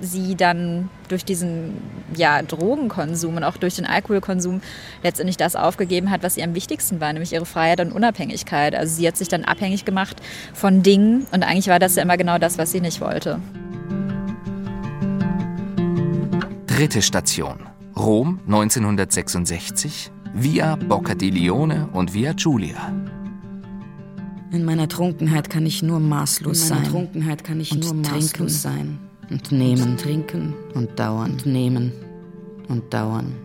[0.01, 1.73] sie dann durch diesen
[2.15, 4.61] ja, Drogenkonsum und auch durch den Alkoholkonsum
[5.03, 8.75] letztendlich das aufgegeben hat, was ihr am wichtigsten war, nämlich ihre Freiheit und Unabhängigkeit.
[8.75, 10.21] Also sie hat sich dann abhängig gemacht
[10.53, 13.39] von Dingen und eigentlich war das ja immer genau das, was sie nicht wollte.
[16.67, 17.65] Dritte Station.
[17.95, 22.93] Rom 1966, Via Bocca di Lione und Via Giulia.
[24.51, 26.77] In meiner Trunkenheit kann ich nur maßlos sein.
[26.77, 31.45] In meiner Trunkenheit kann ich nur maßlos sein und nehmen, und trinken und dauern, und
[31.45, 31.91] nehmen
[32.67, 33.35] und dauern.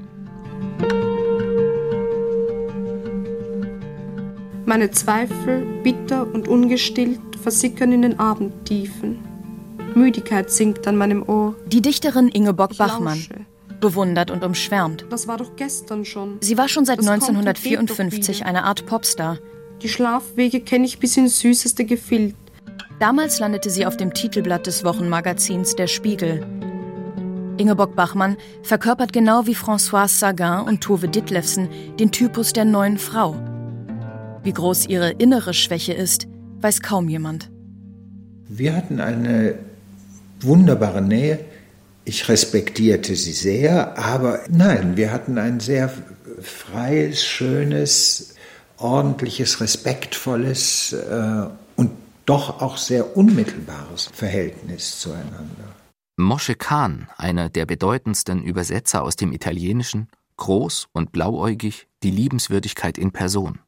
[4.66, 9.18] Meine Zweifel, bitter und ungestillt, versickern in den Abendtiefen.
[9.94, 11.54] Müdigkeit sinkt an meinem Ohr.
[11.66, 13.22] Die Dichterin Ingeborg Bachmann,
[13.80, 15.04] bewundert und umschwärmt.
[15.10, 16.38] Das war doch gestern schon.
[16.40, 19.38] Sie war schon seit das 1954 eine Art Popstar.
[19.82, 22.34] Die Schlafwege kenne ich bis ins süßeste Gefild.
[23.00, 26.46] Damals landete sie auf dem Titelblatt des Wochenmagazins Der Spiegel.
[27.56, 33.36] Ingeborg Bachmann verkörpert genau wie Françoise Sagan und Tove Ditlevsen den Typus der neuen Frau.
[34.44, 36.26] Wie groß ihre innere Schwäche ist,
[36.60, 37.50] weiß kaum jemand.
[38.48, 39.58] Wir hatten eine
[40.40, 41.40] wunderbare Nähe.
[42.04, 45.90] Ich respektierte sie sehr, aber nein, wir hatten ein sehr
[46.40, 48.34] freies, schönes,
[48.76, 51.90] ordentliches, respektvolles äh, und
[52.26, 55.74] doch auch sehr unmittelbares Verhältnis zueinander.
[56.16, 63.10] Mosche Kahn, einer der bedeutendsten Übersetzer aus dem Italienischen, groß und blauäugig, die Liebenswürdigkeit in
[63.10, 63.58] Person.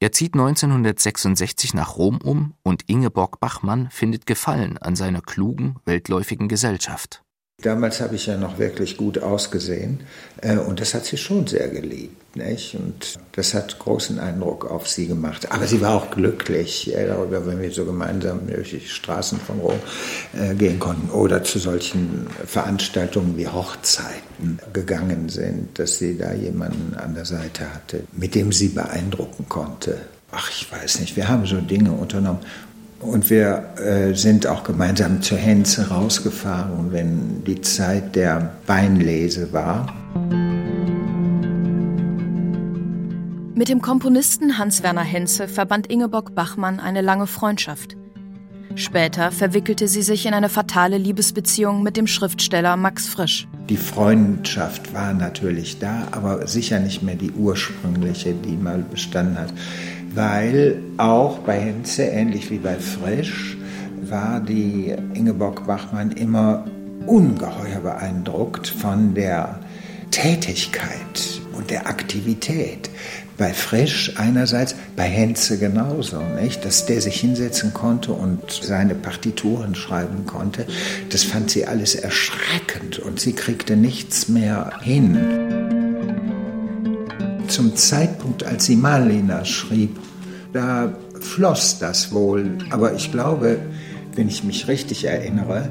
[0.00, 6.48] Er zieht 1966 nach Rom um und Ingeborg Bachmann findet Gefallen an seiner klugen, weltläufigen
[6.48, 7.22] Gesellschaft.
[7.60, 10.00] Damals habe ich ja noch wirklich gut ausgesehen
[10.40, 12.27] äh, und das hat sie schon sehr geliebt.
[12.38, 12.74] Nicht?
[12.74, 15.50] Und das hat großen Eindruck auf sie gemacht.
[15.50, 19.58] Aber sie war auch glücklich äh, darüber, wenn wir so gemeinsam durch die Straßen von
[19.58, 19.78] Rom
[20.38, 26.96] äh, gehen konnten oder zu solchen Veranstaltungen wie Hochzeiten gegangen sind, dass sie da jemanden
[26.96, 29.98] an der Seite hatte, mit dem sie beeindrucken konnte.
[30.30, 32.40] Ach, ich weiß nicht, wir haben so Dinge unternommen.
[33.00, 39.94] Und wir äh, sind auch gemeinsam zur Henze rausgefahren, wenn die Zeit der Weinlese war.
[43.58, 47.96] Mit dem Komponisten Hans-Werner Henze verband Ingeborg Bachmann eine lange Freundschaft.
[48.76, 53.48] Später verwickelte sie sich in eine fatale Liebesbeziehung mit dem Schriftsteller Max Frisch.
[53.68, 59.52] Die Freundschaft war natürlich da, aber sicher nicht mehr die ursprüngliche, die mal bestanden hat.
[60.14, 63.56] Weil auch bei Henze, ähnlich wie bei Frisch,
[64.02, 66.64] war die Ingeborg Bachmann immer
[67.06, 69.58] ungeheuer beeindruckt von der
[70.12, 72.88] Tätigkeit und der Aktivität
[73.38, 76.64] bei Frisch einerseits, bei Henze genauso, nicht?
[76.64, 80.66] dass der sich hinsetzen konnte und seine Partituren schreiben konnte.
[81.10, 85.16] Das fand sie alles erschreckend und sie kriegte nichts mehr hin.
[87.46, 89.96] Zum Zeitpunkt, als sie Marlena schrieb,
[90.52, 92.58] da floss das wohl.
[92.70, 93.60] Aber ich glaube,
[94.16, 95.70] wenn ich mich richtig erinnere,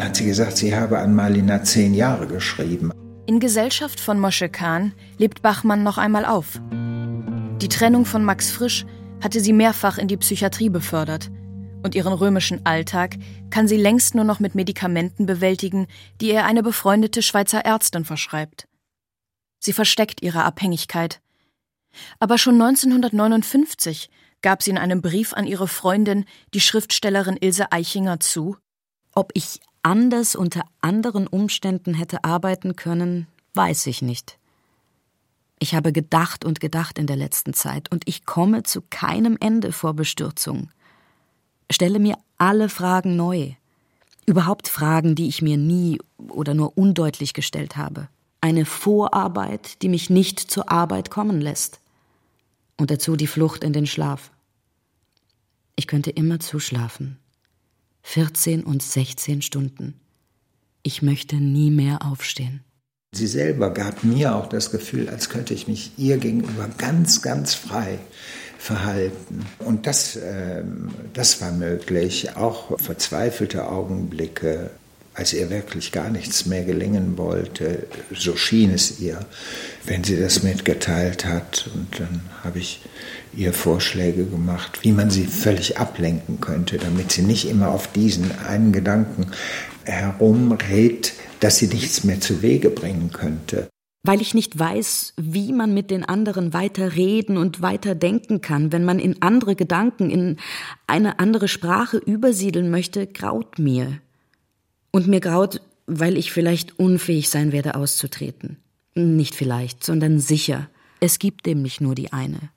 [0.00, 2.90] hat sie gesagt, sie habe an Marlena zehn Jahre geschrieben.
[3.26, 6.60] In Gesellschaft von Mosche Kahn lebt Bachmann noch einmal auf.
[7.60, 8.86] Die Trennung von Max Frisch
[9.20, 11.28] hatte sie mehrfach in die Psychiatrie befördert.
[11.82, 13.16] Und ihren römischen Alltag
[13.50, 15.88] kann sie längst nur noch mit Medikamenten bewältigen,
[16.20, 18.68] die ihr eine befreundete Schweizer Ärztin verschreibt.
[19.58, 21.20] Sie versteckt ihre Abhängigkeit.
[22.20, 24.08] Aber schon 1959
[24.40, 28.56] gab sie in einem Brief an ihre Freundin, die Schriftstellerin Ilse Eichinger, zu,
[29.14, 34.38] ob ich anders unter anderen Umständen hätte arbeiten können, weiß ich nicht.
[35.58, 39.72] Ich habe gedacht und gedacht in der letzten Zeit, und ich komme zu keinem Ende
[39.72, 40.70] vor Bestürzung.
[41.70, 43.54] Stelle mir alle Fragen neu.
[44.26, 48.08] Überhaupt Fragen, die ich mir nie oder nur undeutlich gestellt habe.
[48.40, 51.80] Eine Vorarbeit, die mich nicht zur Arbeit kommen lässt.
[52.76, 54.30] Und dazu die Flucht in den Schlaf.
[55.74, 57.18] Ich könnte immer zuschlafen.
[58.02, 60.00] 14 und 16 Stunden.
[60.82, 62.62] Ich möchte nie mehr aufstehen.
[63.12, 67.54] Sie selber gab mir auch das Gefühl, als könnte ich mich ihr gegenüber ganz, ganz
[67.54, 67.98] frei
[68.58, 69.46] verhalten.
[69.60, 70.62] Und das, äh,
[71.14, 72.36] das war möglich.
[72.36, 74.70] Auch verzweifelte Augenblicke,
[75.14, 79.20] als ihr wirklich gar nichts mehr gelingen wollte, so schien es ihr,
[79.86, 81.70] wenn sie das mitgeteilt hat.
[81.74, 82.82] Und dann habe ich
[83.34, 88.38] ihr Vorschläge gemacht, wie man sie völlig ablenken könnte, damit sie nicht immer auf diesen
[88.46, 89.28] einen Gedanken
[89.84, 93.68] herumredet, dass sie nichts mehr zu Wege bringen könnte.
[94.04, 98.72] Weil ich nicht weiß, wie man mit den anderen weiter reden und weiter denken kann,
[98.72, 100.36] wenn man in andere Gedanken, in
[100.86, 104.00] eine andere Sprache übersiedeln möchte, graut mir.
[104.92, 108.58] Und mir graut, weil ich vielleicht unfähig sein werde auszutreten.
[108.94, 110.68] Nicht vielleicht, sondern sicher.
[111.00, 112.50] Es gibt nämlich nur die eine.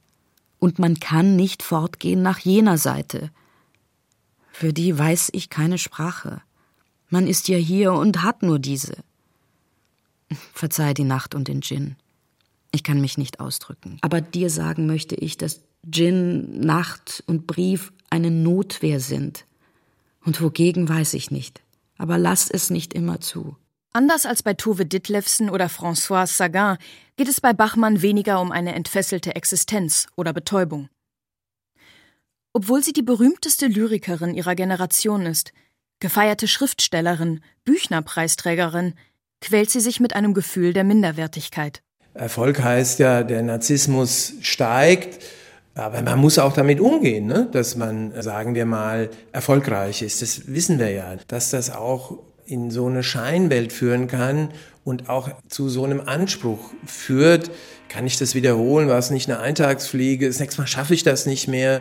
[0.60, 3.32] Und man kann nicht fortgehen nach jener Seite.
[4.52, 6.42] Für die weiß ich keine Sprache.
[7.12, 8.96] Man ist ja hier und hat nur diese.
[10.54, 11.98] Verzeih die Nacht und den Gin.
[12.72, 13.98] Ich kann mich nicht ausdrücken.
[14.02, 19.46] Aber dir sagen möchte ich, dass Gin, Nacht und Brief eine Notwehr sind.
[20.24, 21.62] Und wogegen weiß ich nicht.
[21.98, 23.58] Aber lass es nicht immer zu.
[23.92, 26.78] Anders als bei Tove Ditlevsen oder François Sagan
[27.18, 30.88] geht es bei Bachmann weniger um eine entfesselte Existenz oder Betäubung.
[32.54, 35.52] Obwohl sie die berühmteste Lyrikerin ihrer Generation ist,
[36.02, 38.96] Gefeierte Schriftstellerin, Büchnerpreisträgerin,
[39.40, 41.84] quält sie sich mit einem Gefühl der Minderwertigkeit.
[42.16, 45.24] Erfolg heißt ja, der Narzissmus steigt,
[45.76, 47.48] aber man muss auch damit umgehen, ne?
[47.52, 50.24] dass man, sagen wir mal, erfolgreich ist.
[50.24, 54.50] Das wissen wir ja, dass das auch in so eine Scheinwelt führen kann
[54.84, 57.52] und auch zu so einem Anspruch führt.
[57.90, 58.90] Kann ich das wiederholen?
[58.90, 60.28] War es nicht eine Eintagsfliege?
[60.28, 61.80] Das nächste Mal schaffe ich das nicht mehr.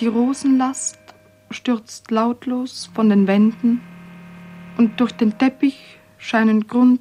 [0.00, 1.05] Die Rosenlast
[1.50, 3.80] stürzt lautlos von den Wänden
[4.76, 7.00] und durch den Teppich scheinen Grund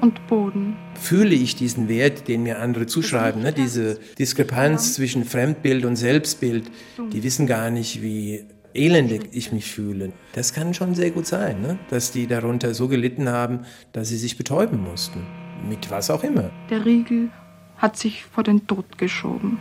[0.00, 0.76] und Boden.
[0.94, 3.52] Fühle ich diesen Wert, den mir andere zuschreiben, ne?
[3.52, 6.70] diese Diskrepanz zwischen Fremdbild und Selbstbild,
[7.12, 10.12] die wissen gar nicht, wie elendig ich mich fühle.
[10.32, 11.78] Das kann schon sehr gut sein, ne?
[11.90, 13.60] dass die darunter so gelitten haben,
[13.92, 15.24] dass sie sich betäuben mussten.
[15.68, 16.50] Mit was auch immer.
[16.68, 17.30] Der Riegel
[17.76, 19.58] hat sich vor den Tod geschoben.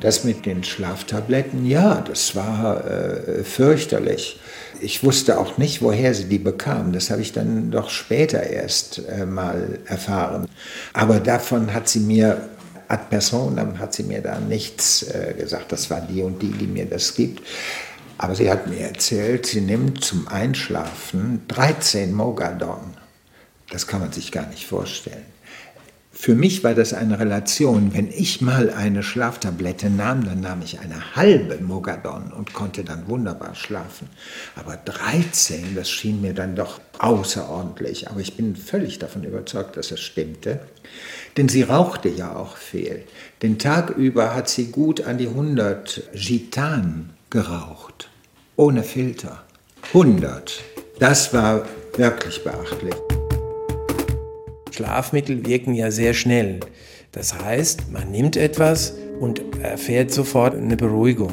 [0.00, 4.38] Das mit den Schlaftabletten, ja, das war äh, fürchterlich.
[4.80, 6.92] Ich wusste auch nicht, woher sie die bekam.
[6.92, 10.46] Das habe ich dann doch später erst äh, mal erfahren.
[10.92, 12.48] Aber davon hat sie mir
[12.88, 15.72] ad personam hat sie mir da nichts äh, gesagt.
[15.72, 17.46] Das war die und die, die mir das gibt.
[18.16, 22.94] Aber sie hat mir erzählt, sie nimmt zum Einschlafen 13 Mogadon.
[23.70, 25.26] Das kann man sich gar nicht vorstellen.
[26.20, 27.94] Für mich war das eine Relation.
[27.94, 33.06] Wenn ich mal eine Schlaftablette nahm, dann nahm ich eine halbe Mogadon und konnte dann
[33.06, 34.08] wunderbar schlafen.
[34.56, 38.10] Aber 13, das schien mir dann doch außerordentlich.
[38.10, 40.58] Aber ich bin völlig davon überzeugt, dass es stimmte.
[41.36, 43.04] Denn sie rauchte ja auch viel.
[43.40, 48.10] Den Tag über hat sie gut an die 100 Gitan geraucht.
[48.56, 49.44] Ohne Filter.
[49.94, 50.64] 100.
[50.98, 51.64] Das war
[51.96, 53.07] wirklich beachtlich.
[54.78, 56.60] Schlafmittel wirken ja sehr schnell.
[57.10, 61.32] Das heißt, man nimmt etwas und erfährt sofort eine Beruhigung.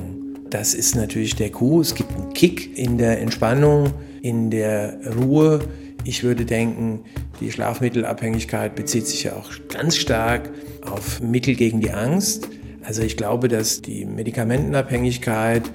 [0.49, 1.79] Das ist natürlich der Coup.
[1.79, 5.60] Es gibt einen Kick in der Entspannung, in der Ruhe.
[6.05, 7.01] Ich würde denken,
[7.39, 10.49] die Schlafmittelabhängigkeit bezieht sich ja auch ganz stark
[10.81, 12.49] auf Mittel gegen die Angst.
[12.81, 15.69] Also ich glaube, dass die Medikamentenabhängigkeit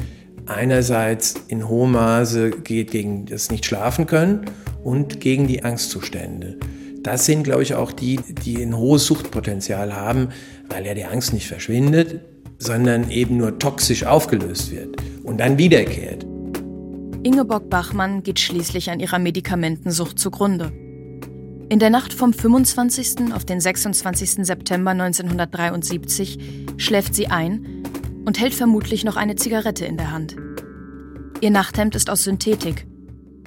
[0.47, 4.47] einerseits in hohem Maße geht gegen das Nicht-Schlafen können
[4.83, 6.59] und gegen die Angstzustände.
[7.03, 10.29] Das sind, glaube ich, auch die, die ein hohes Suchtpotenzial haben,
[10.69, 12.21] weil ja die Angst nicht verschwindet,
[12.59, 16.27] sondern eben nur toxisch aufgelöst wird und dann wiederkehrt.
[17.23, 20.73] Ingeborg Bachmann geht schließlich an ihrer Medikamentensucht zugrunde.
[21.71, 23.33] In der Nacht vom 25.
[23.35, 24.47] auf den 26.
[24.47, 26.39] September 1973
[26.77, 27.85] schläft sie ein
[28.25, 30.37] und hält vermutlich noch eine Zigarette in der Hand.
[31.41, 32.87] Ihr Nachthemd ist aus Synthetik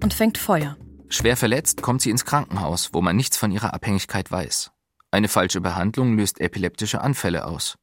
[0.01, 0.77] und fängt Feuer.
[1.09, 4.71] Schwer verletzt kommt sie ins Krankenhaus, wo man nichts von ihrer Abhängigkeit weiß.
[5.11, 7.77] Eine falsche Behandlung löst epileptische Anfälle aus.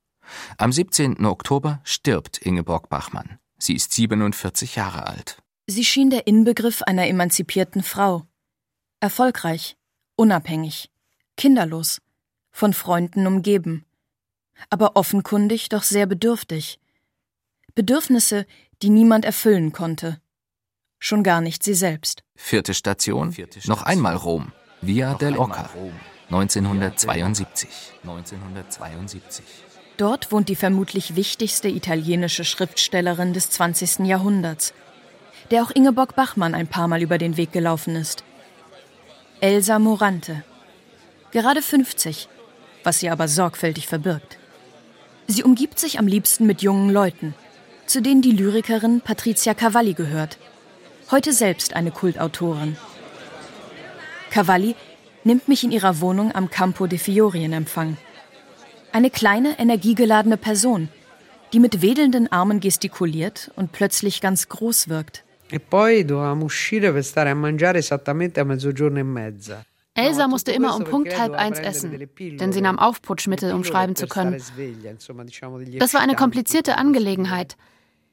[0.59, 1.25] Am 17.
[1.25, 3.39] Oktober stirbt Ingeborg Bachmann.
[3.59, 5.43] Sie ist 47 Jahre alt.
[5.67, 8.27] Sie schien der Inbegriff einer emanzipierten Frau.
[9.01, 9.77] Erfolgreich,
[10.17, 10.91] unabhängig,
[11.37, 12.01] kinderlos,
[12.51, 13.85] von Freunden umgeben.
[14.71, 16.81] Aber offenkundig doch sehr bedürftig.
[17.75, 18.47] Bedürfnisse,
[18.83, 20.21] die niemand erfüllen konnte
[21.01, 22.23] schon gar nicht sie selbst.
[22.37, 23.35] Vierte Station,
[23.65, 25.69] noch einmal Rom, Via del Oca,
[26.31, 27.69] 1972.
[28.05, 29.45] 1972.
[29.97, 34.07] Dort wohnt die vermutlich wichtigste italienische Schriftstellerin des 20.
[34.07, 34.73] Jahrhunderts,
[35.51, 38.23] der auch Ingeborg Bachmann ein paar Mal über den Weg gelaufen ist.
[39.41, 40.45] Elsa Morante.
[41.33, 42.29] Gerade 50,
[42.85, 44.39] was sie aber sorgfältig verbirgt.
[45.27, 47.35] Sie umgibt sich am liebsten mit jungen Leuten,
[47.87, 50.39] zu denen die Lyrikerin Patricia Cavalli gehört–
[51.11, 52.77] heute selbst eine Kultautorin.
[54.31, 54.77] Cavalli
[55.25, 57.97] nimmt mich in ihrer Wohnung am Campo de Fiori in Empfang.
[58.93, 60.89] Eine kleine, energiegeladene Person,
[61.53, 65.25] die mit wedelnden Armen gestikuliert und plötzlich ganz groß wirkt.
[65.53, 66.05] E e.
[69.95, 74.07] Elsa musste immer um Punkt halb eins essen, denn sie nahm Aufputschmittel, um schreiben zu
[74.07, 74.41] können.
[75.79, 77.57] Das war eine komplizierte Angelegenheit.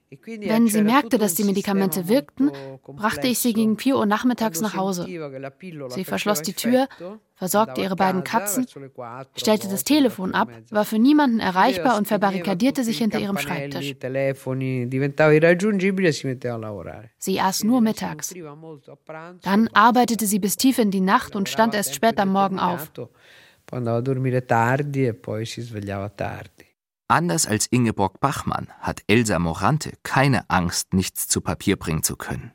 [0.10, 2.52] Wenn sie merkte, dass die Medikamente wirkten,
[2.86, 5.06] brachte ich sie gegen 4 Uhr nachmittags nach Hause.
[5.89, 6.88] Sie verschloss die Tür,
[7.36, 8.65] versorgte ihre beiden Katzen,
[9.36, 13.96] stellte das Telefon ab, war für niemanden erreichbar und verbarrikadierte sich hinter ihrem Schreibtisch.
[17.17, 18.34] Sie aß nur mittags.
[19.41, 22.91] Dann arbeitete sie bis tief in die Nacht und stand erst spät am Morgen auf.
[23.70, 26.66] Andava a dormire tardi e poi si svegliava tardi.
[27.10, 32.52] Anders als Ingeborg Bachmann hat Elsa Morante keine Angst, nichts zu Papier bringen zu können.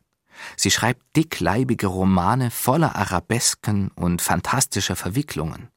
[0.57, 5.69] Sie schreibt dickleibige Romane voller Arabesken und fantastischer Verwicklungen.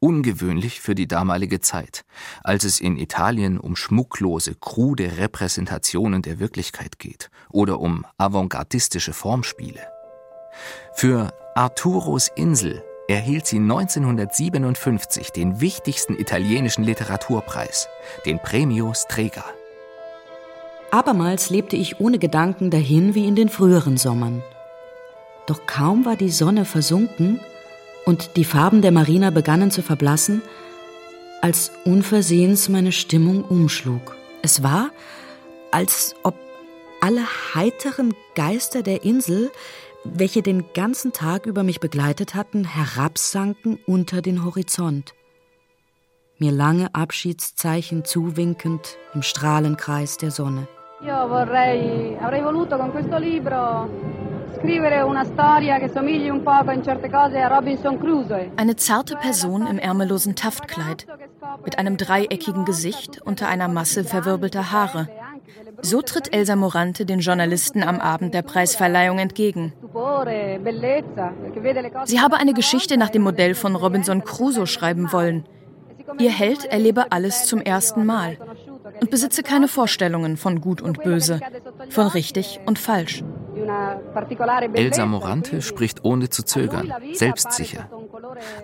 [0.00, 2.04] Ungewöhnlich für die damalige Zeit,
[2.42, 9.86] als es in Italien um schmucklose, krude Repräsentationen der Wirklichkeit geht oder um avantgardistische Formspiele.
[10.94, 17.88] Für Arturos Insel erhielt sie 1957 den wichtigsten italienischen Literaturpreis,
[18.26, 19.44] den Premio Strega.
[20.90, 24.42] Abermals lebte ich ohne Gedanken dahin wie in den früheren Sommern.
[25.46, 27.40] Doch kaum war die Sonne versunken
[28.04, 30.42] und die Farben der Marina begannen zu verblassen,
[31.40, 34.16] als unversehens meine Stimmung umschlug.
[34.42, 34.90] Es war,
[35.70, 36.34] als ob
[37.00, 37.22] alle
[37.54, 39.50] heiteren Geister der Insel
[40.04, 45.14] welche den ganzen Tag über mich begleitet hatten, herabsanken unter den Horizont.
[46.38, 50.68] Mir lange Abschiedszeichen zuwinkend im Strahlenkreis der Sonne.
[51.00, 53.88] Io vorrei, avrei voluto con questo libro
[54.56, 58.50] scrivere una storia che somigli un poco in certe cose a Robinson Crusoe.
[58.56, 61.06] Eine zarte Person im ärmellosen Taftkleid,
[61.64, 65.08] mit einem dreieckigen Gesicht unter einer Masse verwirbelter Haare.
[65.82, 69.72] So tritt Elsa Morante den Journalisten am Abend der Preisverleihung entgegen.
[72.04, 75.44] Sie habe eine Geschichte nach dem Modell von Robinson Crusoe schreiben wollen.
[76.18, 78.38] Ihr Held erlebe alles zum ersten Mal
[79.00, 81.40] und besitze keine Vorstellungen von Gut und Böse,
[81.90, 83.22] von richtig und falsch.
[84.74, 87.88] Elsa Morante spricht ohne zu zögern, selbstsicher.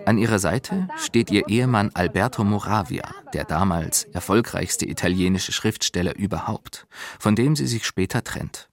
[0.05, 6.87] An ihrer Seite steht ihr Ehemann Alberto Moravia, der damals erfolgreichste italienische Schriftsteller überhaupt,
[7.19, 8.69] von dem sie sich später trennt.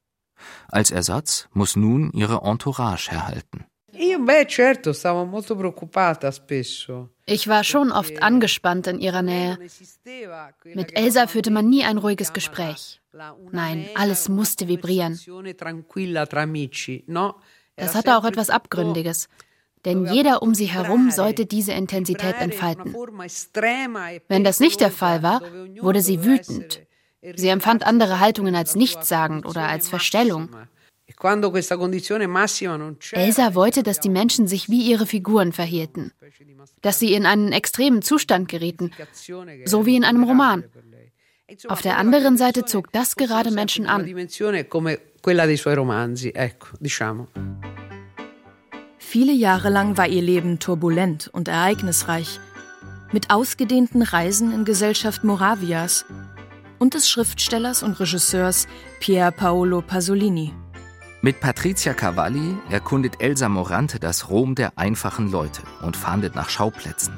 [0.69, 3.67] Als Ersatz muss nun ihre Entourage herhalten.
[7.27, 9.59] Ich war schon oft angespannt in ihrer Nähe.
[10.65, 13.01] Mit Elsa führte man nie ein ruhiges Gespräch.
[13.51, 15.21] Nein, alles musste vibrieren.
[17.77, 19.29] Das hatte auch etwas Abgründiges.
[19.85, 22.95] Denn jeder um sie herum sollte diese Intensität entfalten.
[24.29, 25.43] Wenn das nicht der Fall war,
[25.81, 26.83] wurde sie wütend.
[27.35, 30.51] Sie empfand andere Haltungen als nichtssagend oder als Verstellung.
[33.13, 36.13] Elsa wollte, dass die Menschen sich wie ihre Figuren verhielten,
[36.81, 38.93] dass sie in einen extremen Zustand gerieten,
[39.65, 40.65] so wie in einem Roman.
[41.69, 44.07] Auf der anderen Seite zog das gerade Menschen an.
[49.13, 52.41] Viele Jahre lang war ihr Leben turbulent und ereignisreich,
[53.13, 56.07] mit ausgedehnten Reisen in Gesellschaft Moravias
[56.79, 58.67] und des Schriftstellers und Regisseurs
[59.01, 60.55] Pier Paolo Pasolini.
[61.21, 67.13] Mit Patricia Cavalli erkundet Elsa Morante das Rom der einfachen Leute und fahndet nach Schauplätzen.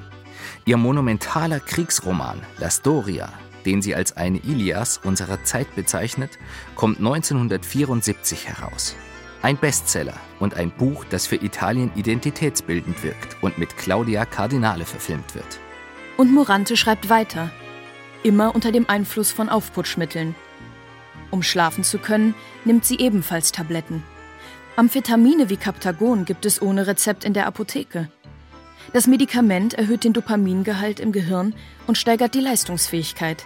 [0.65, 3.33] Ihr monumentaler Kriegsroman La Storia,
[3.67, 6.41] den sie als eine Ilias unserer Zeit bezeichnet,
[6.75, 8.97] kommt 1974 heraus.
[9.45, 15.35] Ein Bestseller und ein Buch, das für Italien identitätsbildend wirkt und mit Claudia Cardinale verfilmt
[15.35, 15.61] wird.
[16.17, 17.51] Und Morante schreibt weiter,
[18.23, 20.35] immer unter dem Einfluss von Aufputschmitteln.
[21.31, 22.35] Um schlafen zu können,
[22.65, 24.03] nimmt sie ebenfalls Tabletten.
[24.77, 28.09] Amphetamine wie Captagon gibt es ohne Rezept in der Apotheke.
[28.95, 31.55] Das Medikament erhöht den Dopamingehalt im Gehirn
[31.87, 33.45] und steigert die Leistungsfähigkeit.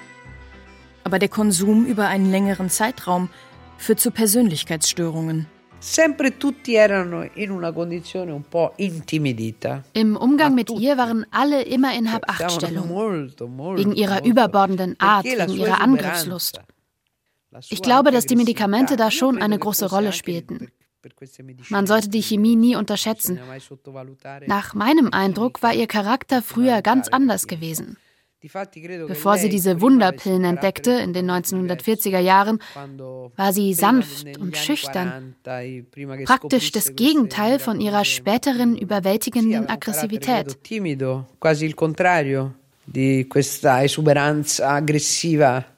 [1.02, 3.30] Aber der Konsum über einen längeren Zeitraum
[3.78, 5.48] führt zu Persönlichkeitsstörungen.
[5.80, 9.84] Sempre tutti erano in una condizione un po' intimidita.
[9.92, 12.88] Im Umgang mit ihr waren alle immer in Hab-Acht-Stellung.
[13.76, 16.60] Wegen ihrer überbordenden Art, wegen ihrer Angriffslust.
[17.70, 20.68] Ich glaube, dass die Medikamente da schon eine große Rolle spielten.
[21.68, 23.38] Man sollte die Chemie nie unterschätzen.
[24.46, 27.96] Nach meinem Eindruck war ihr Charakter früher ganz anders gewesen.
[28.40, 32.60] Bevor sie diese Wunderpillen entdeckte in den 1940er Jahren,
[33.34, 35.34] war sie sanft und schüchtern.
[36.24, 40.56] Praktisch das Gegenteil von ihrer späteren überwältigenden Aggressivität.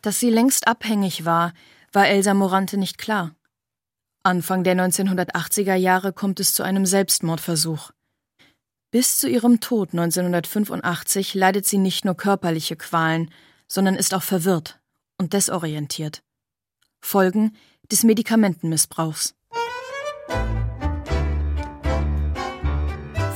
[0.02, 1.52] Dass sie längst abhängig war,
[1.92, 3.34] war Elsa Morante nicht klar.
[4.22, 7.90] Anfang der 1980er Jahre kommt es zu einem Selbstmordversuch.
[8.92, 13.30] Bis zu ihrem Tod 1985 leidet sie nicht nur körperliche Qualen,
[13.68, 14.80] sondern ist auch verwirrt
[15.16, 16.22] und desorientiert.
[17.00, 17.54] Folgen
[17.90, 19.36] des Medikamentenmissbrauchs.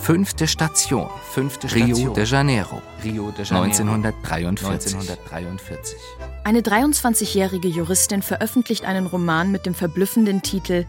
[0.02, 2.14] Fünfte Station, Fünfte Rio Station.
[2.14, 4.94] de Janeiro, Rio de Janeiro 1943.
[4.94, 5.98] 1943.
[6.42, 10.84] Eine 23-jährige Juristin veröffentlicht einen Roman mit dem verblüffenden Titel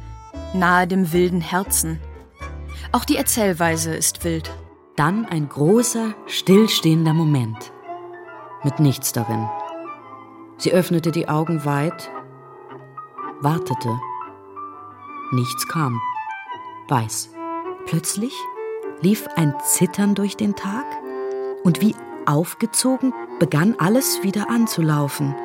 [0.56, 2.00] Nahe dem wilden Herzen
[2.92, 4.52] auch die Erzählweise ist wild.
[4.96, 7.72] Dann ein großer, stillstehender Moment.
[8.64, 9.48] Mit nichts darin.
[10.58, 12.10] Sie öffnete die Augen weit,
[13.42, 14.00] wartete.
[15.32, 16.00] Nichts kam.
[16.88, 17.30] Weiß.
[17.86, 18.34] Plötzlich
[19.02, 20.86] lief ein Zittern durch den Tag
[21.64, 25.36] und wie aufgezogen begann alles wieder anzulaufen.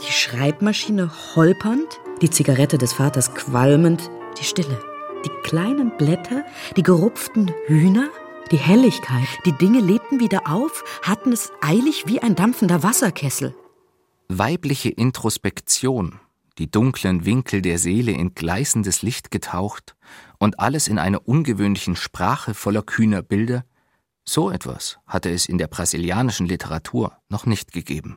[0.00, 4.78] Die Schreibmaschine holpernd, die Zigarette des Vaters qualmend, die Stille
[5.24, 6.44] die kleinen Blätter,
[6.76, 8.08] die gerupften Hühner,
[8.50, 13.54] die Helligkeit, die Dinge lebten wieder auf, hatten es eilig wie ein dampfender Wasserkessel.
[14.28, 16.20] Weibliche Introspektion,
[16.58, 19.96] die dunklen Winkel der Seele in gleißendes Licht getaucht
[20.38, 23.64] und alles in einer ungewöhnlichen Sprache voller kühner Bilder,
[24.24, 28.14] so etwas hatte es in der brasilianischen Literatur noch nicht gegeben.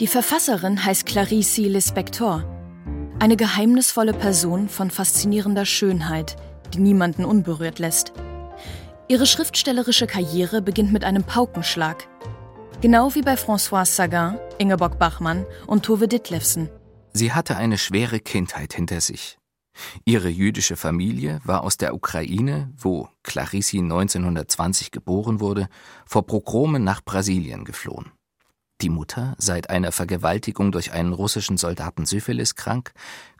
[0.00, 2.59] Die Verfasserin heißt Clarice Lispector
[3.20, 6.36] eine geheimnisvolle Person von faszinierender Schönheit,
[6.72, 8.12] die niemanden unberührt lässt.
[9.08, 12.08] Ihre schriftstellerische Karriere beginnt mit einem Paukenschlag.
[12.80, 16.70] Genau wie bei François Sagan, Ingeborg Bachmann und Tove Ditlevsen.
[17.12, 19.36] Sie hatte eine schwere Kindheit hinter sich.
[20.06, 25.68] Ihre jüdische Familie war aus der Ukraine, wo Clarissi 1920 geboren wurde,
[26.06, 28.12] vor Pogromen nach Brasilien geflohen.
[28.82, 32.92] Die Mutter, seit einer Vergewaltigung durch einen russischen Soldaten Syphilis krank,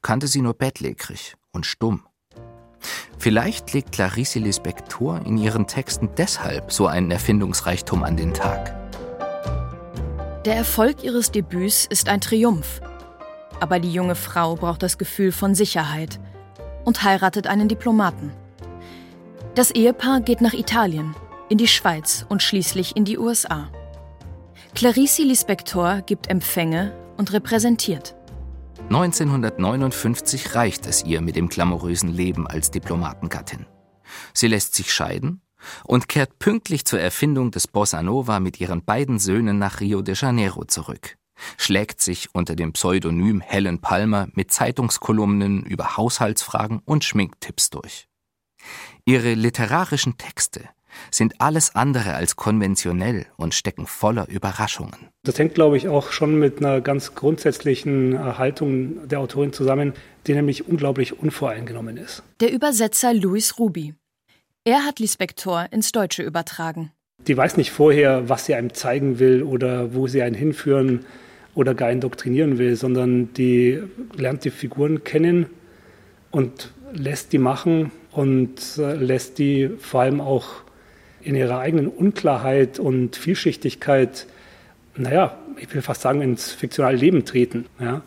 [0.02, 2.02] kannte sie nur bettlägerig und stumm.
[3.18, 8.76] Vielleicht legt Clarisse Lispector in ihren Texten deshalb so einen Erfindungsreichtum an den Tag.
[10.44, 12.80] Der Erfolg ihres Debüts ist ein Triumph.
[13.60, 16.18] Aber die junge Frau braucht das Gefühl von Sicherheit
[16.84, 18.32] und heiratet einen Diplomaten.
[19.54, 21.14] Das Ehepaar geht nach Italien,
[21.50, 23.68] in die Schweiz und schließlich in die USA.
[24.74, 28.14] Clarice Lispector gibt Empfänge und repräsentiert.
[28.88, 33.66] 1959 reicht es ihr mit dem glamourösen Leben als Diplomatengattin.
[34.32, 35.42] Sie lässt sich scheiden
[35.84, 40.14] und kehrt pünktlich zur Erfindung des Bossa Nova mit ihren beiden Söhnen nach Rio de
[40.14, 41.18] Janeiro zurück,
[41.58, 48.08] schlägt sich unter dem Pseudonym Helen Palmer mit Zeitungskolumnen über Haushaltsfragen und Schminktipps durch.
[49.04, 50.68] Ihre literarischen Texte
[51.10, 55.08] sind alles andere als konventionell und stecken voller Überraschungen.
[55.24, 59.92] Das hängt, glaube ich, auch schon mit einer ganz grundsätzlichen Haltung der Autorin zusammen,
[60.26, 62.22] die nämlich unglaublich unvoreingenommen ist.
[62.40, 63.94] Der Übersetzer Louis Ruby.
[64.64, 66.92] Er hat Lispector ins Deutsche übertragen.
[67.26, 71.04] Die weiß nicht vorher, was sie einem zeigen will oder wo sie einen hinführen
[71.54, 73.82] oder gar indoktrinieren will, sondern die
[74.16, 75.46] lernt die Figuren kennen
[76.30, 80.46] und lässt die machen und äh, lässt die vor allem auch
[81.22, 84.26] in ihrer eigenen Unklarheit und Vielschichtigkeit,
[84.96, 87.66] naja, ich will fast sagen, ins fiktionale Leben treten.
[87.78, 88.02] Ja.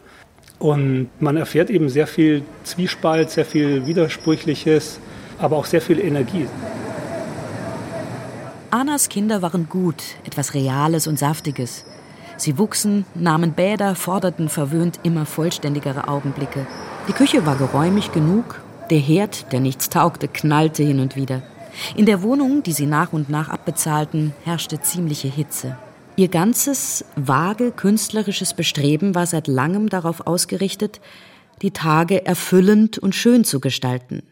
[0.59, 4.99] Und man erfährt eben sehr viel Zwiespalt, sehr viel Widersprüchliches,
[5.37, 6.47] aber auch sehr viel Energie.
[8.71, 11.85] Annas Kinder waren gut, etwas Reales und Saftiges.
[12.37, 16.65] Sie wuchsen, nahmen Bäder, forderten verwöhnt immer vollständigere Augenblicke.
[17.07, 21.43] Die Küche war geräumig genug, der Herd, der nichts taugte, knallte hin und wieder.
[21.95, 25.77] In der Wohnung, die sie nach und nach abbezahlten, herrschte ziemliche Hitze.
[26.15, 31.01] Ihr ganzes vage künstlerisches Bestreben war seit langem darauf ausgerichtet,
[31.61, 34.23] die Tage erfüllend und schön zu gestalten.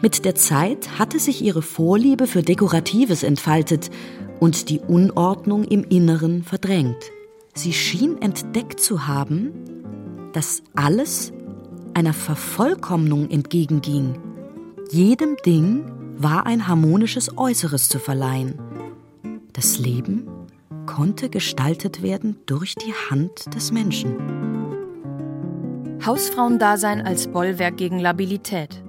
[0.00, 3.90] Mit der Zeit hatte sich ihre Vorliebe für Dekoratives entfaltet
[4.38, 7.10] und die Unordnung im Inneren verdrängt.
[7.54, 9.52] Sie schien entdeckt zu haben,
[10.32, 11.32] dass alles
[11.94, 14.18] einer Vervollkommnung entgegenging.
[14.90, 15.84] Jedem Ding
[16.22, 18.58] war ein harmonisches Äußeres zu verleihen.
[19.52, 20.28] Das Leben
[20.86, 24.16] konnte gestaltet werden durch die Hand des Menschen.
[26.04, 28.82] Hausfrauendasein als Bollwerk gegen Labilität.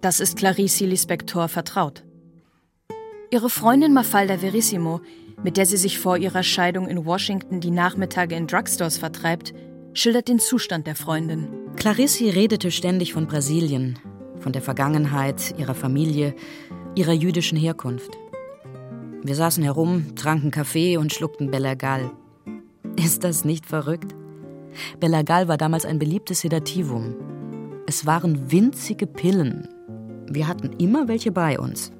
[0.00, 2.04] Das ist Clarice Lispector vertraut.
[3.30, 5.00] Ihre Freundin Mafalda Verissimo,
[5.44, 9.54] mit der sie sich vor ihrer Scheidung in Washington die Nachmittage in Drugstores vertreibt,
[9.92, 11.48] schildert den Zustand der Freundin.
[11.76, 13.98] Clarice redete ständig von Brasilien,
[14.40, 16.34] von der Vergangenheit, ihrer Familie,
[16.94, 18.10] ihrer jüdischen Herkunft.
[19.22, 22.10] Wir saßen herum, tranken Kaffee und schluckten Bellagal.
[22.96, 24.14] Ist das nicht verrückt?
[24.98, 27.14] Bellagal war damals ein beliebtes Sedativum.
[27.86, 29.68] Es waren winzige Pillen.
[30.28, 31.92] Wir hatten immer welche bei uns.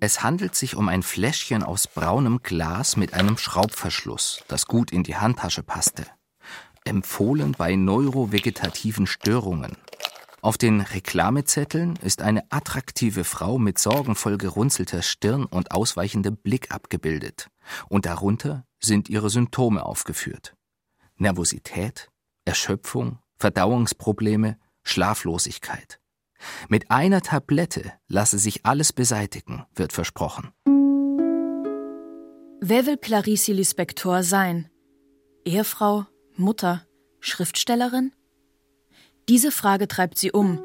[0.00, 5.02] Es handelt sich um ein Fläschchen aus braunem Glas mit einem Schraubverschluss, das gut in
[5.02, 6.06] die Handtasche passte.
[6.88, 9.76] Empfohlen bei neurovegetativen Störungen.
[10.40, 17.48] Auf den Reklamezetteln ist eine attraktive Frau mit sorgenvoll gerunzelter Stirn und ausweichendem Blick abgebildet.
[17.88, 20.54] Und darunter sind ihre Symptome aufgeführt.
[21.16, 22.08] Nervosität,
[22.44, 26.00] Erschöpfung, Verdauungsprobleme, Schlaflosigkeit.
[26.68, 30.52] Mit einer Tablette lasse sich alles beseitigen, wird versprochen.
[32.60, 34.70] Wer will Clarice Lispector sein?
[35.44, 36.06] Ehefrau,
[36.38, 36.86] Mutter,
[37.20, 38.12] Schriftstellerin?
[39.28, 40.62] Diese Frage treibt sie um.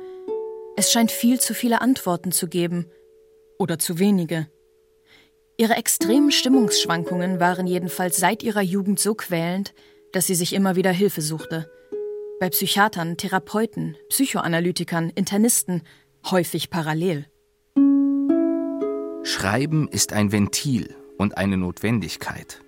[0.77, 2.89] Es scheint viel zu viele Antworten zu geben.
[3.59, 4.47] Oder zu wenige.
[5.57, 9.73] Ihre extremen Stimmungsschwankungen waren jedenfalls seit ihrer Jugend so quälend,
[10.11, 11.69] dass sie sich immer wieder Hilfe suchte
[12.43, 15.81] bei Psychiatern, Therapeuten, Psychoanalytikern, Internisten,
[16.29, 17.25] häufig parallel.
[19.23, 22.59] Schreiben ist ein Ventil und eine Notwendigkeit.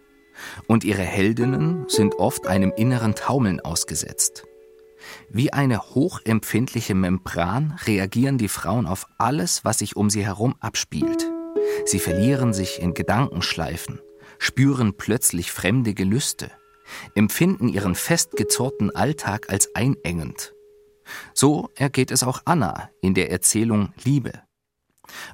[0.68, 4.46] Und ihre Heldinnen sind oft einem inneren Taumeln ausgesetzt.
[5.30, 11.30] Wie eine hochempfindliche Membran reagieren die Frauen auf alles, was sich um sie herum abspielt.
[11.86, 14.00] Sie verlieren sich in Gedankenschleifen,
[14.40, 16.52] spüren plötzlich fremde Gelüste,
[17.16, 20.54] empfinden ihren festgezurrten Alltag als einengend.
[21.34, 24.45] So ergeht es auch Anna in der Erzählung Liebe.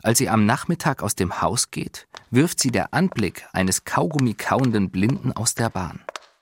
[0.03, 4.89] Als sie am Nachmittag aus dem Haus geht, wirft sie der Anblick eines Kaugummi kauenden
[4.89, 6.01] Blinden aus der Bahn.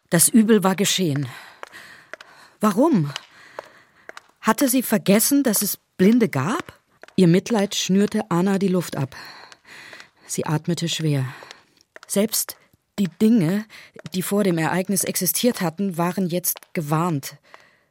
[0.10, 1.28] Das Übel war geschehen.
[2.60, 3.12] Warum?
[4.42, 6.80] Hatte sie vergessen, dass es Blinde gab?
[7.16, 9.16] Ihr Mitleid schnürte Anna die Luft ab.
[10.26, 11.26] Sie atmete schwer.
[12.08, 12.56] Selbst
[12.98, 13.66] die Dinge,
[14.14, 17.38] die vor dem Ereignis existiert hatten, waren jetzt gewarnt.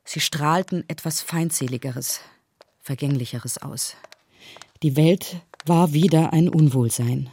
[0.04, 2.20] Sie strahlten etwas Feindseligeres,
[2.80, 3.96] Vergänglicheres aus.
[4.82, 7.30] Die Welt war wieder ein Unwohlsein.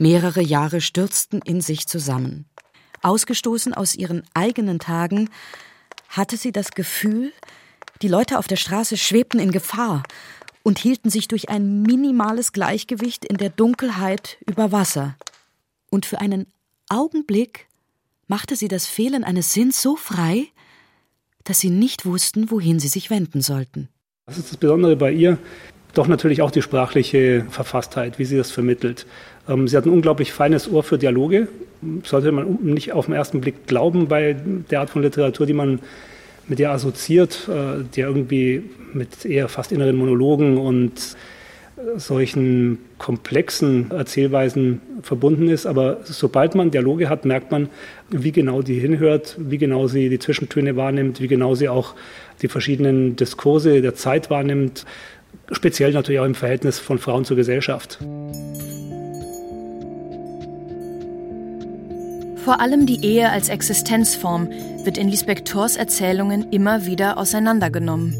[0.00, 2.46] Mehrere Jahre stürzten in sich zusammen.
[3.02, 5.28] Ausgestoßen aus ihren eigenen Tagen
[6.08, 7.32] hatte sie das Gefühl,
[8.00, 10.04] die Leute auf der Straße schwebten in Gefahr
[10.62, 15.16] und hielten sich durch ein minimales Gleichgewicht in der Dunkelheit über Wasser.
[15.90, 16.46] Und für einen
[16.88, 17.68] Augenblick
[18.26, 20.46] machte sie das Fehlen eines Sinns so frei,
[21.44, 23.90] dass sie nicht wussten, wohin sie sich wenden sollten.
[24.24, 25.38] Das ist das Besondere bei ihr.
[25.94, 29.06] Doch natürlich auch die sprachliche Verfasstheit, wie sie das vermittelt.
[29.48, 31.48] Ähm, sie hat ein unglaublich feines Ohr für Dialoge.
[32.02, 34.36] Sollte man nicht auf den ersten Blick glauben bei
[34.70, 35.80] der Art von Literatur, die man
[36.48, 41.16] mit ihr assoziiert, äh, die irgendwie mit eher fast inneren Monologen und
[41.96, 45.66] solchen komplexen Erzählweisen verbunden ist.
[45.66, 47.68] Aber sobald man Dialoge hat, merkt man,
[48.10, 51.94] wie genau die hinhört, wie genau sie die Zwischentöne wahrnimmt, wie genau sie auch
[52.42, 54.84] die verschiedenen Diskurse der Zeit wahrnimmt,
[55.52, 57.98] speziell natürlich auch im Verhältnis von Frauen zur Gesellschaft.
[62.44, 64.50] Vor allem die Ehe als Existenzform
[64.84, 68.14] wird in Lispectors Erzählungen immer wieder auseinandergenommen.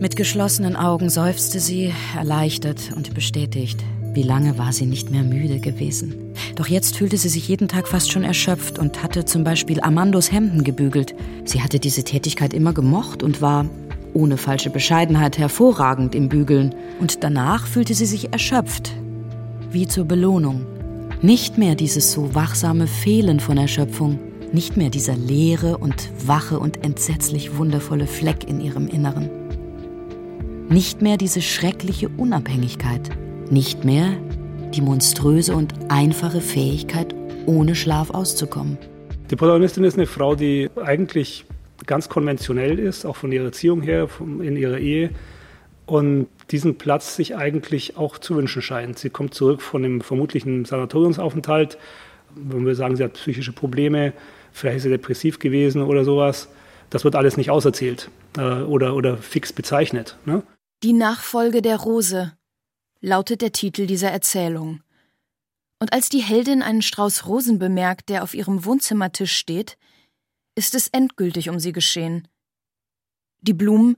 [0.00, 3.84] Mit geschlossenen Augen seufzte sie, erleichtert und bestätigt.
[4.12, 6.34] Wie lange war sie nicht mehr müde gewesen?
[6.56, 10.32] Doch jetzt fühlte sie sich jeden Tag fast schon erschöpft und hatte zum Beispiel Amandos
[10.32, 11.14] Hemden gebügelt.
[11.44, 13.66] Sie hatte diese Tätigkeit immer gemocht und war,
[14.14, 16.74] ohne falsche Bescheidenheit, hervorragend im Bügeln.
[17.00, 18.92] Und danach fühlte sie sich erschöpft.
[19.70, 20.64] Wie zur Belohnung.
[21.20, 24.18] Nicht mehr dieses so wachsame Fehlen von Erschöpfung,
[24.52, 29.28] nicht mehr dieser leere und wache und entsetzlich wundervolle Fleck in ihrem Inneren.
[30.68, 33.10] Nicht mehr diese schreckliche Unabhängigkeit.
[33.50, 34.08] Nicht mehr
[34.74, 37.14] die monströse und einfache Fähigkeit,
[37.46, 38.78] ohne Schlaf auszukommen.
[39.30, 41.44] Die Protagonistin ist eine Frau, die eigentlich
[41.86, 45.10] ganz konventionell ist, auch von ihrer Erziehung her, in ihrer Ehe.
[45.86, 48.98] Und diesen Platz sich eigentlich auch zu wünschen scheint.
[48.98, 51.78] Sie kommt zurück von einem vermutlichen Sanatoriumsaufenthalt.
[52.34, 54.12] Wenn wir sagen, sie hat psychische Probleme,
[54.52, 56.48] vielleicht ist sie depressiv gewesen oder sowas.
[56.90, 60.16] Das wird alles nicht auserzählt äh, oder, oder fix bezeichnet.
[60.24, 60.42] Ne?
[60.82, 62.32] Die Nachfolge der Rose
[63.00, 64.80] lautet der Titel dieser Erzählung.
[65.78, 69.76] Und als die Heldin einen Strauß Rosen bemerkt, der auf ihrem Wohnzimmertisch steht,
[70.54, 72.28] ist es endgültig um sie geschehen.
[73.40, 73.96] Die Blumen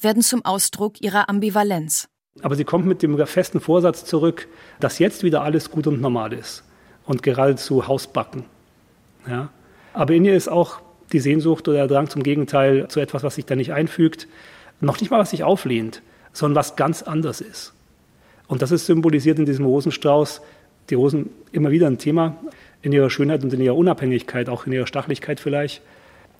[0.00, 2.08] werden zum Ausdruck ihrer Ambivalenz.
[2.42, 4.48] Aber sie kommt mit dem festen Vorsatz zurück,
[4.78, 6.64] dass jetzt wieder alles gut und normal ist
[7.06, 8.44] und geradezu Hausbacken.
[9.26, 9.50] Ja?
[9.94, 10.80] Aber in ihr ist auch
[11.12, 14.28] die Sehnsucht oder der Drang zum Gegenteil zu etwas, was sich da nicht einfügt,
[14.80, 16.02] noch nicht mal was sich auflehnt,
[16.32, 17.72] sondern was ganz anders ist.
[18.48, 20.42] Und das ist symbolisiert in diesem Rosenstrauß.
[20.90, 22.36] Die Rosen immer wieder ein Thema
[22.82, 25.82] in ihrer Schönheit und in ihrer Unabhängigkeit, auch in ihrer Stachlichkeit vielleicht.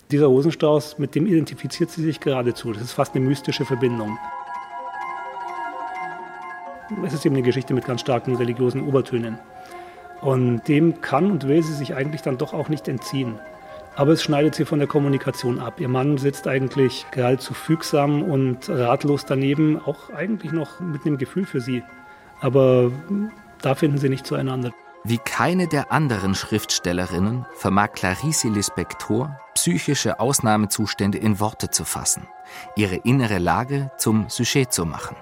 [0.09, 2.71] Dieser Rosenstrauß, mit dem identifiziert sie sich geradezu.
[2.71, 4.17] Das ist fast eine mystische Verbindung.
[7.05, 9.37] Es ist eben eine Geschichte mit ganz starken religiösen Obertönen.
[10.21, 13.37] Und dem kann und will sie sich eigentlich dann doch auch nicht entziehen.
[13.97, 15.81] Aber es schneidet sie von der Kommunikation ab.
[15.81, 21.45] Ihr Mann sitzt eigentlich geradezu fügsam und ratlos daneben, auch eigentlich noch mit einem Gefühl
[21.45, 21.83] für sie.
[22.39, 22.91] Aber
[23.61, 24.71] da finden sie nicht zueinander.
[25.03, 32.27] Wie keine der anderen Schriftstellerinnen vermag Clarice Lispector, psychische Ausnahmezustände in Worte zu fassen,
[32.75, 35.15] ihre innere Lage zum Sujet zu machen.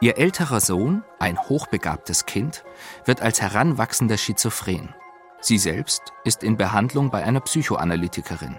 [0.00, 2.64] Ihr älterer Sohn, ein hochbegabtes Kind,
[3.04, 4.94] wird als Heranwachsender schizophren.
[5.40, 8.56] Sie selbst ist in Behandlung bei einer Psychoanalytikerin.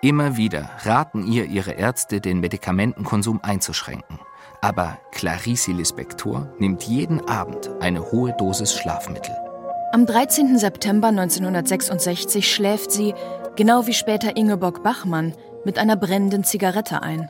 [0.00, 4.18] Immer wieder raten ihr ihre Ärzte, den Medikamentenkonsum einzuschränken.
[4.60, 9.34] Aber Clarice Lispector nimmt jeden Abend eine hohe Dosis Schlafmittel.
[9.92, 10.56] Am 13.
[10.56, 13.12] September 1966 schläft sie,
[13.56, 15.34] genau wie später Ingeborg Bachmann,
[15.64, 17.28] mit einer brennenden Zigarette ein.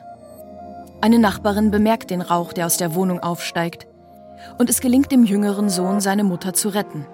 [1.01, 3.87] Eine Nachbarin bemerkt den Rauch, der aus der Wohnung aufsteigt,
[4.59, 7.07] und es gelingt dem jüngeren Sohn, seine Mutter zu retten.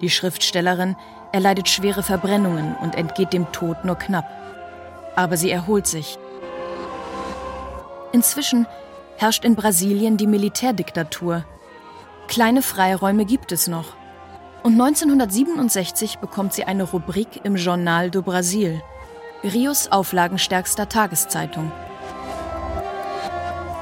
[0.00, 0.96] Die Schriftstellerin
[1.32, 4.24] erleidet schwere Verbrennungen und entgeht dem Tod nur knapp.
[5.16, 6.18] Aber sie erholt sich.
[8.12, 8.66] Inzwischen
[9.18, 11.44] herrscht in Brasilien die Militärdiktatur.
[12.26, 13.96] Kleine Freiräume gibt es noch.
[14.66, 18.82] Und 1967 bekommt sie eine Rubrik im Jornal do Brasil,
[19.44, 21.70] Rios auflagenstärkster Tageszeitung.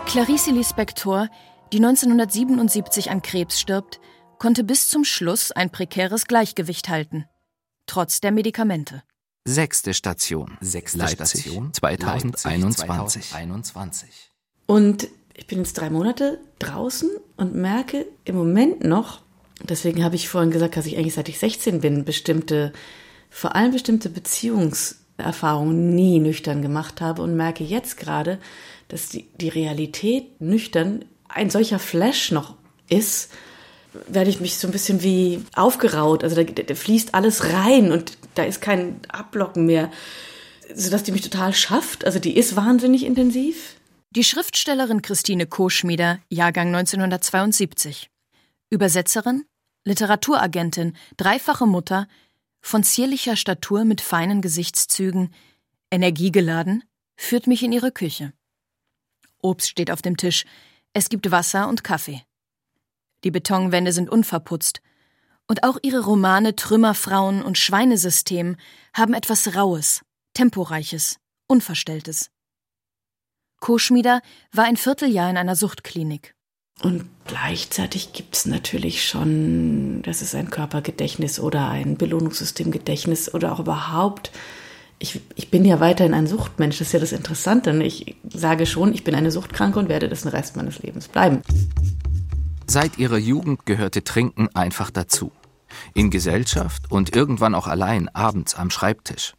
[0.05, 1.31] Clarice Lispector,
[1.73, 3.99] die 1977 an Krebs stirbt,
[4.39, 7.25] konnte bis zum Schluss ein prekäres Gleichgewicht halten,
[7.87, 9.05] trotz der Medikamente.
[9.47, 10.59] Sechste Station.
[10.61, 13.31] Sechste Leipzig, Station 2021.
[13.31, 14.31] 2021.
[14.67, 17.09] Und ich bin jetzt drei Monate draußen
[17.39, 19.24] und merke im Moment noch,
[19.63, 22.73] deswegen habe ich vorhin gesagt, dass ich eigentlich seit ich 16 bin, bestimmte,
[23.31, 28.39] vor allem bestimmte Beziehungserfahrungen nie nüchtern gemacht habe und merke jetzt gerade,
[28.89, 32.55] dass die, die Realität nüchtern ein solcher Flash noch
[32.89, 33.31] ist,
[34.09, 36.25] werde ich mich so ein bisschen wie aufgeraut.
[36.25, 39.91] Also da, da, fließt alles rein und da ist kein Abblocken mehr,
[40.75, 42.05] sodass die mich total schafft.
[42.05, 43.77] Also die ist wahnsinnig intensiv.
[44.11, 48.11] Die Schriftstellerin Christine Koschmieder, Jahrgang 1972.
[48.75, 49.47] Übersetzerin,
[49.85, 52.09] Literaturagentin, dreifache Mutter,
[52.61, 55.33] von zierlicher Statur mit feinen Gesichtszügen,
[55.91, 56.83] energiegeladen,
[57.17, 58.33] führt mich in ihre Küche.
[59.41, 60.45] Obst steht auf dem Tisch,
[60.93, 62.23] es gibt Wasser und Kaffee.
[63.23, 64.81] Die Betonwände sind unverputzt,
[65.47, 68.57] und auch ihre Romane Trümmerfrauen und Schweinesystem
[68.95, 70.03] haben etwas Raues,
[70.33, 72.31] Temporeiches, Unverstelltes.
[73.61, 74.21] Koschmieder
[74.53, 76.35] war ein Vierteljahr in einer Suchtklinik.
[76.83, 83.61] Und gleichzeitig gibt es natürlich schon, das ist ein Körpergedächtnis oder ein Belohnungssystemgedächtnis oder auch
[83.61, 84.33] überhaupt.
[84.99, 87.71] Ich, ich bin ja weiterhin ein Suchtmensch, das ist ja das Interessante.
[87.83, 91.43] Ich sage schon, ich bin eine Suchtkranke und werde das den Rest meines Lebens bleiben.
[92.67, 95.33] Seit ihrer Jugend gehörte Trinken einfach dazu.
[95.93, 99.35] In Gesellschaft und irgendwann auch allein abends am Schreibtisch.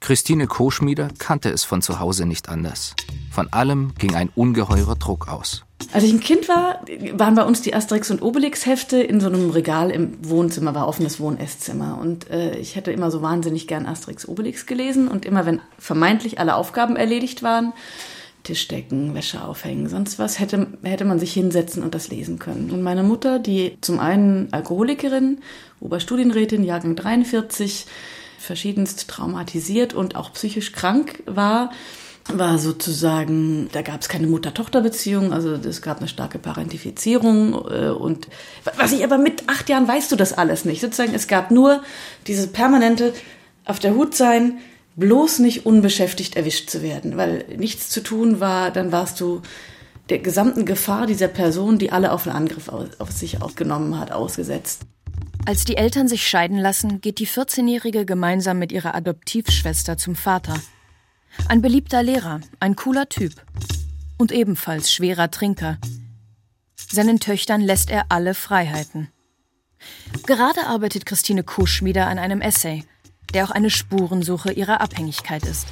[0.00, 2.94] Christine Koschmieder kannte es von zu Hause nicht anders.
[3.30, 5.64] Von allem ging ein ungeheurer Druck aus.
[5.92, 9.28] Als ich ein Kind war, waren bei uns die Asterix und Obelix Hefte in so
[9.28, 11.98] einem Regal im Wohnzimmer, war offenes Wohn-Esszimmer.
[12.00, 15.08] Und äh, ich hätte immer so wahnsinnig gern Asterix Obelix gelesen.
[15.08, 17.72] Und immer wenn vermeintlich alle Aufgaben erledigt waren,
[18.42, 22.70] Tisch decken, Wäsche aufhängen, sonst was, hätte, hätte man sich hinsetzen und das lesen können.
[22.70, 25.40] Und meine Mutter, die zum einen Alkoholikerin,
[25.80, 27.86] Oberstudienrätin, Jahrgang 43,
[28.38, 31.70] verschiedenst traumatisiert und auch psychisch krank war,
[32.32, 38.28] war sozusagen, da gab es keine Mutter-Tochter-Beziehung, also es gab eine starke Parentifizierung äh, und
[38.76, 40.80] was ich aber mit acht Jahren weißt du das alles nicht.
[40.80, 41.82] Sozusagen, es gab nur
[42.26, 43.14] dieses permanente
[43.64, 44.58] auf der Hut sein,
[44.96, 49.42] bloß nicht unbeschäftigt erwischt zu werden, weil nichts zu tun war, dann warst du
[50.08, 54.82] der gesamten Gefahr dieser Person, die alle auf einen Angriff auf sich aufgenommen hat, ausgesetzt.
[55.46, 60.54] Als die Eltern sich scheiden lassen, geht die 14-Jährige gemeinsam mit ihrer Adoptivschwester zum Vater.
[61.46, 63.32] Ein beliebter Lehrer, ein cooler Typ.
[64.16, 65.78] Und ebenfalls schwerer Trinker.
[66.90, 69.08] Seinen Töchtern lässt er alle Freiheiten.
[70.26, 72.84] Gerade arbeitet Christine Kusch wieder an einem Essay,
[73.32, 75.68] der auch eine Spurensuche ihrer Abhängigkeit ist.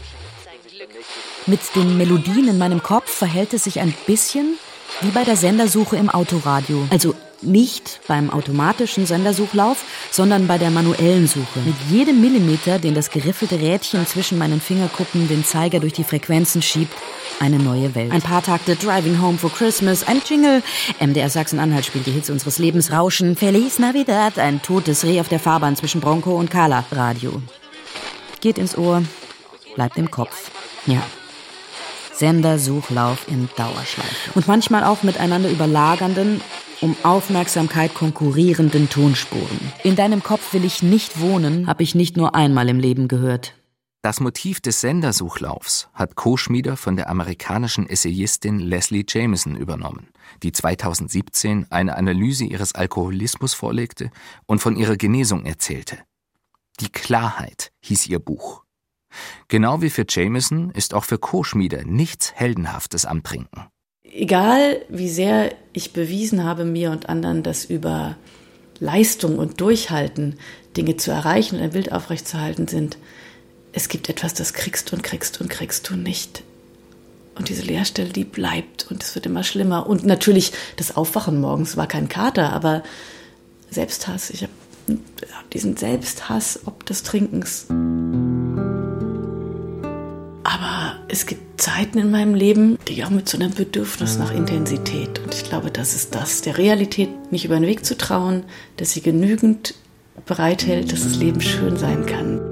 [1.46, 4.56] Mit den Melodien in meinem Kopf verhält es sich ein bisschen
[5.00, 6.86] wie bei der Sendersuche im Autoradio.
[6.90, 11.60] Also nicht beim automatischen Sendersuchlauf, sondern bei der manuellen Suche.
[11.64, 16.62] Mit jedem Millimeter, den das geriffelte Rädchen zwischen meinen Fingerkuppen den Zeiger durch die Frequenzen
[16.62, 16.94] schiebt,
[17.40, 18.12] eine neue Welt.
[18.12, 20.62] Ein paar Takte Driving Home for Christmas, ein Jingle.
[21.00, 23.36] MDR Sachsen-Anhalt spielt die Hits unseres Lebens Rauschen.
[23.36, 26.84] Feliz Navidad, ein totes Reh auf der Fahrbahn zwischen Bronco und Kala.
[26.92, 27.42] Radio.
[28.40, 29.02] Geht ins Ohr,
[29.74, 30.50] bleibt im Kopf.
[30.86, 31.02] Ja.
[32.18, 34.32] Sendersuchlauf in Dauerschleife.
[34.34, 36.40] Und manchmal auch miteinander überlagernden,
[36.80, 39.72] um Aufmerksamkeit konkurrierenden Tonspuren.
[39.82, 43.54] In deinem Kopf will ich nicht wohnen, habe ich nicht nur einmal im Leben gehört.
[44.02, 50.10] Das Motiv des Sendersuchlaufs hat Co-Schmieder von der amerikanischen Essayistin Leslie Jameson übernommen,
[50.44, 54.10] die 2017 eine Analyse ihres Alkoholismus vorlegte
[54.46, 55.98] und von ihrer Genesung erzählte.
[56.78, 58.65] Die Klarheit hieß ihr Buch.
[59.48, 63.66] Genau wie für Jameson ist auch für Co-Schmieder nichts Heldenhaftes am Trinken
[64.16, 68.16] egal wie sehr ich bewiesen habe mir und anderen, dass über
[68.80, 70.38] Leistung und Durchhalten
[70.76, 72.98] Dinge zu erreichen und ein Bild aufrechtzuerhalten sind,
[73.72, 76.42] es gibt etwas, das kriegst und kriegst und kriegst du nicht.
[77.34, 79.86] Und diese Leerstelle, die bleibt und es wird immer schlimmer.
[79.86, 82.82] Und natürlich das Aufwachen morgens war kein Kater, aber
[83.70, 84.30] Selbsthass.
[84.30, 84.52] Ich habe
[85.52, 87.66] diesen Selbsthass ob des Trinkens.
[91.16, 95.18] Es gibt Zeiten in meinem Leben, die auch mit so einem Bedürfnis nach Intensität.
[95.20, 98.44] Und ich glaube, das ist das, der Realität nicht über den Weg zu trauen,
[98.76, 99.74] dass sie genügend
[100.26, 102.42] bereithält, dass das Leben schön sein kann.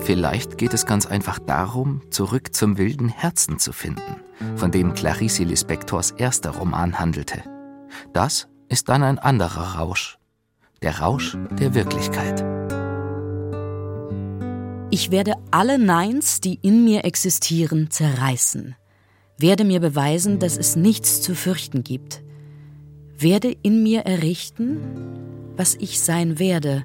[0.00, 4.16] Vielleicht geht es ganz einfach darum, zurück zum wilden Herzen zu finden,
[4.56, 7.42] von dem Clarice Lispectors erster Roman handelte.
[8.14, 10.16] Das ist dann ein anderer Rausch.
[10.80, 12.42] Der Rausch der Wirklichkeit.
[14.94, 18.76] Ich werde alle Neins, die in mir existieren, zerreißen.
[19.36, 22.22] Werde mir beweisen, dass es nichts zu fürchten gibt.
[23.18, 24.78] Werde in mir errichten,
[25.56, 26.84] was ich sein werde.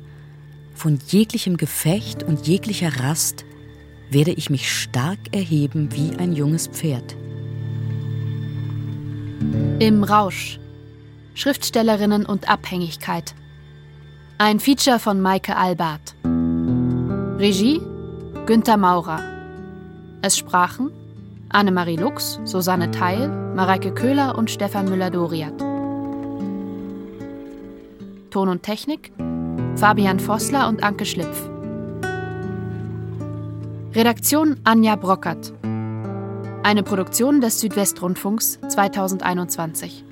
[0.74, 3.46] Von jeglichem Gefecht und jeglicher Rast
[4.10, 7.16] werde ich mich stark erheben wie ein junges Pferd.
[9.78, 10.60] Im Rausch.
[11.36, 13.36] Schriftstellerinnen und Abhängigkeit.
[14.40, 16.16] Ein Feature von Maike Albert.
[17.38, 17.80] Regie
[18.50, 19.20] Günter Maurer.
[20.24, 20.90] Es sprachen
[21.50, 25.54] Annemarie Lux, Susanne Theil, Mareike Köhler und Stefan Müller-Doriat.
[28.32, 29.12] Ton und Technik
[29.76, 31.48] Fabian Vossler und Anke Schlipf.
[33.94, 35.54] Redaktion Anja Brockert.
[36.64, 40.06] Eine Produktion des Südwestrundfunks 2021.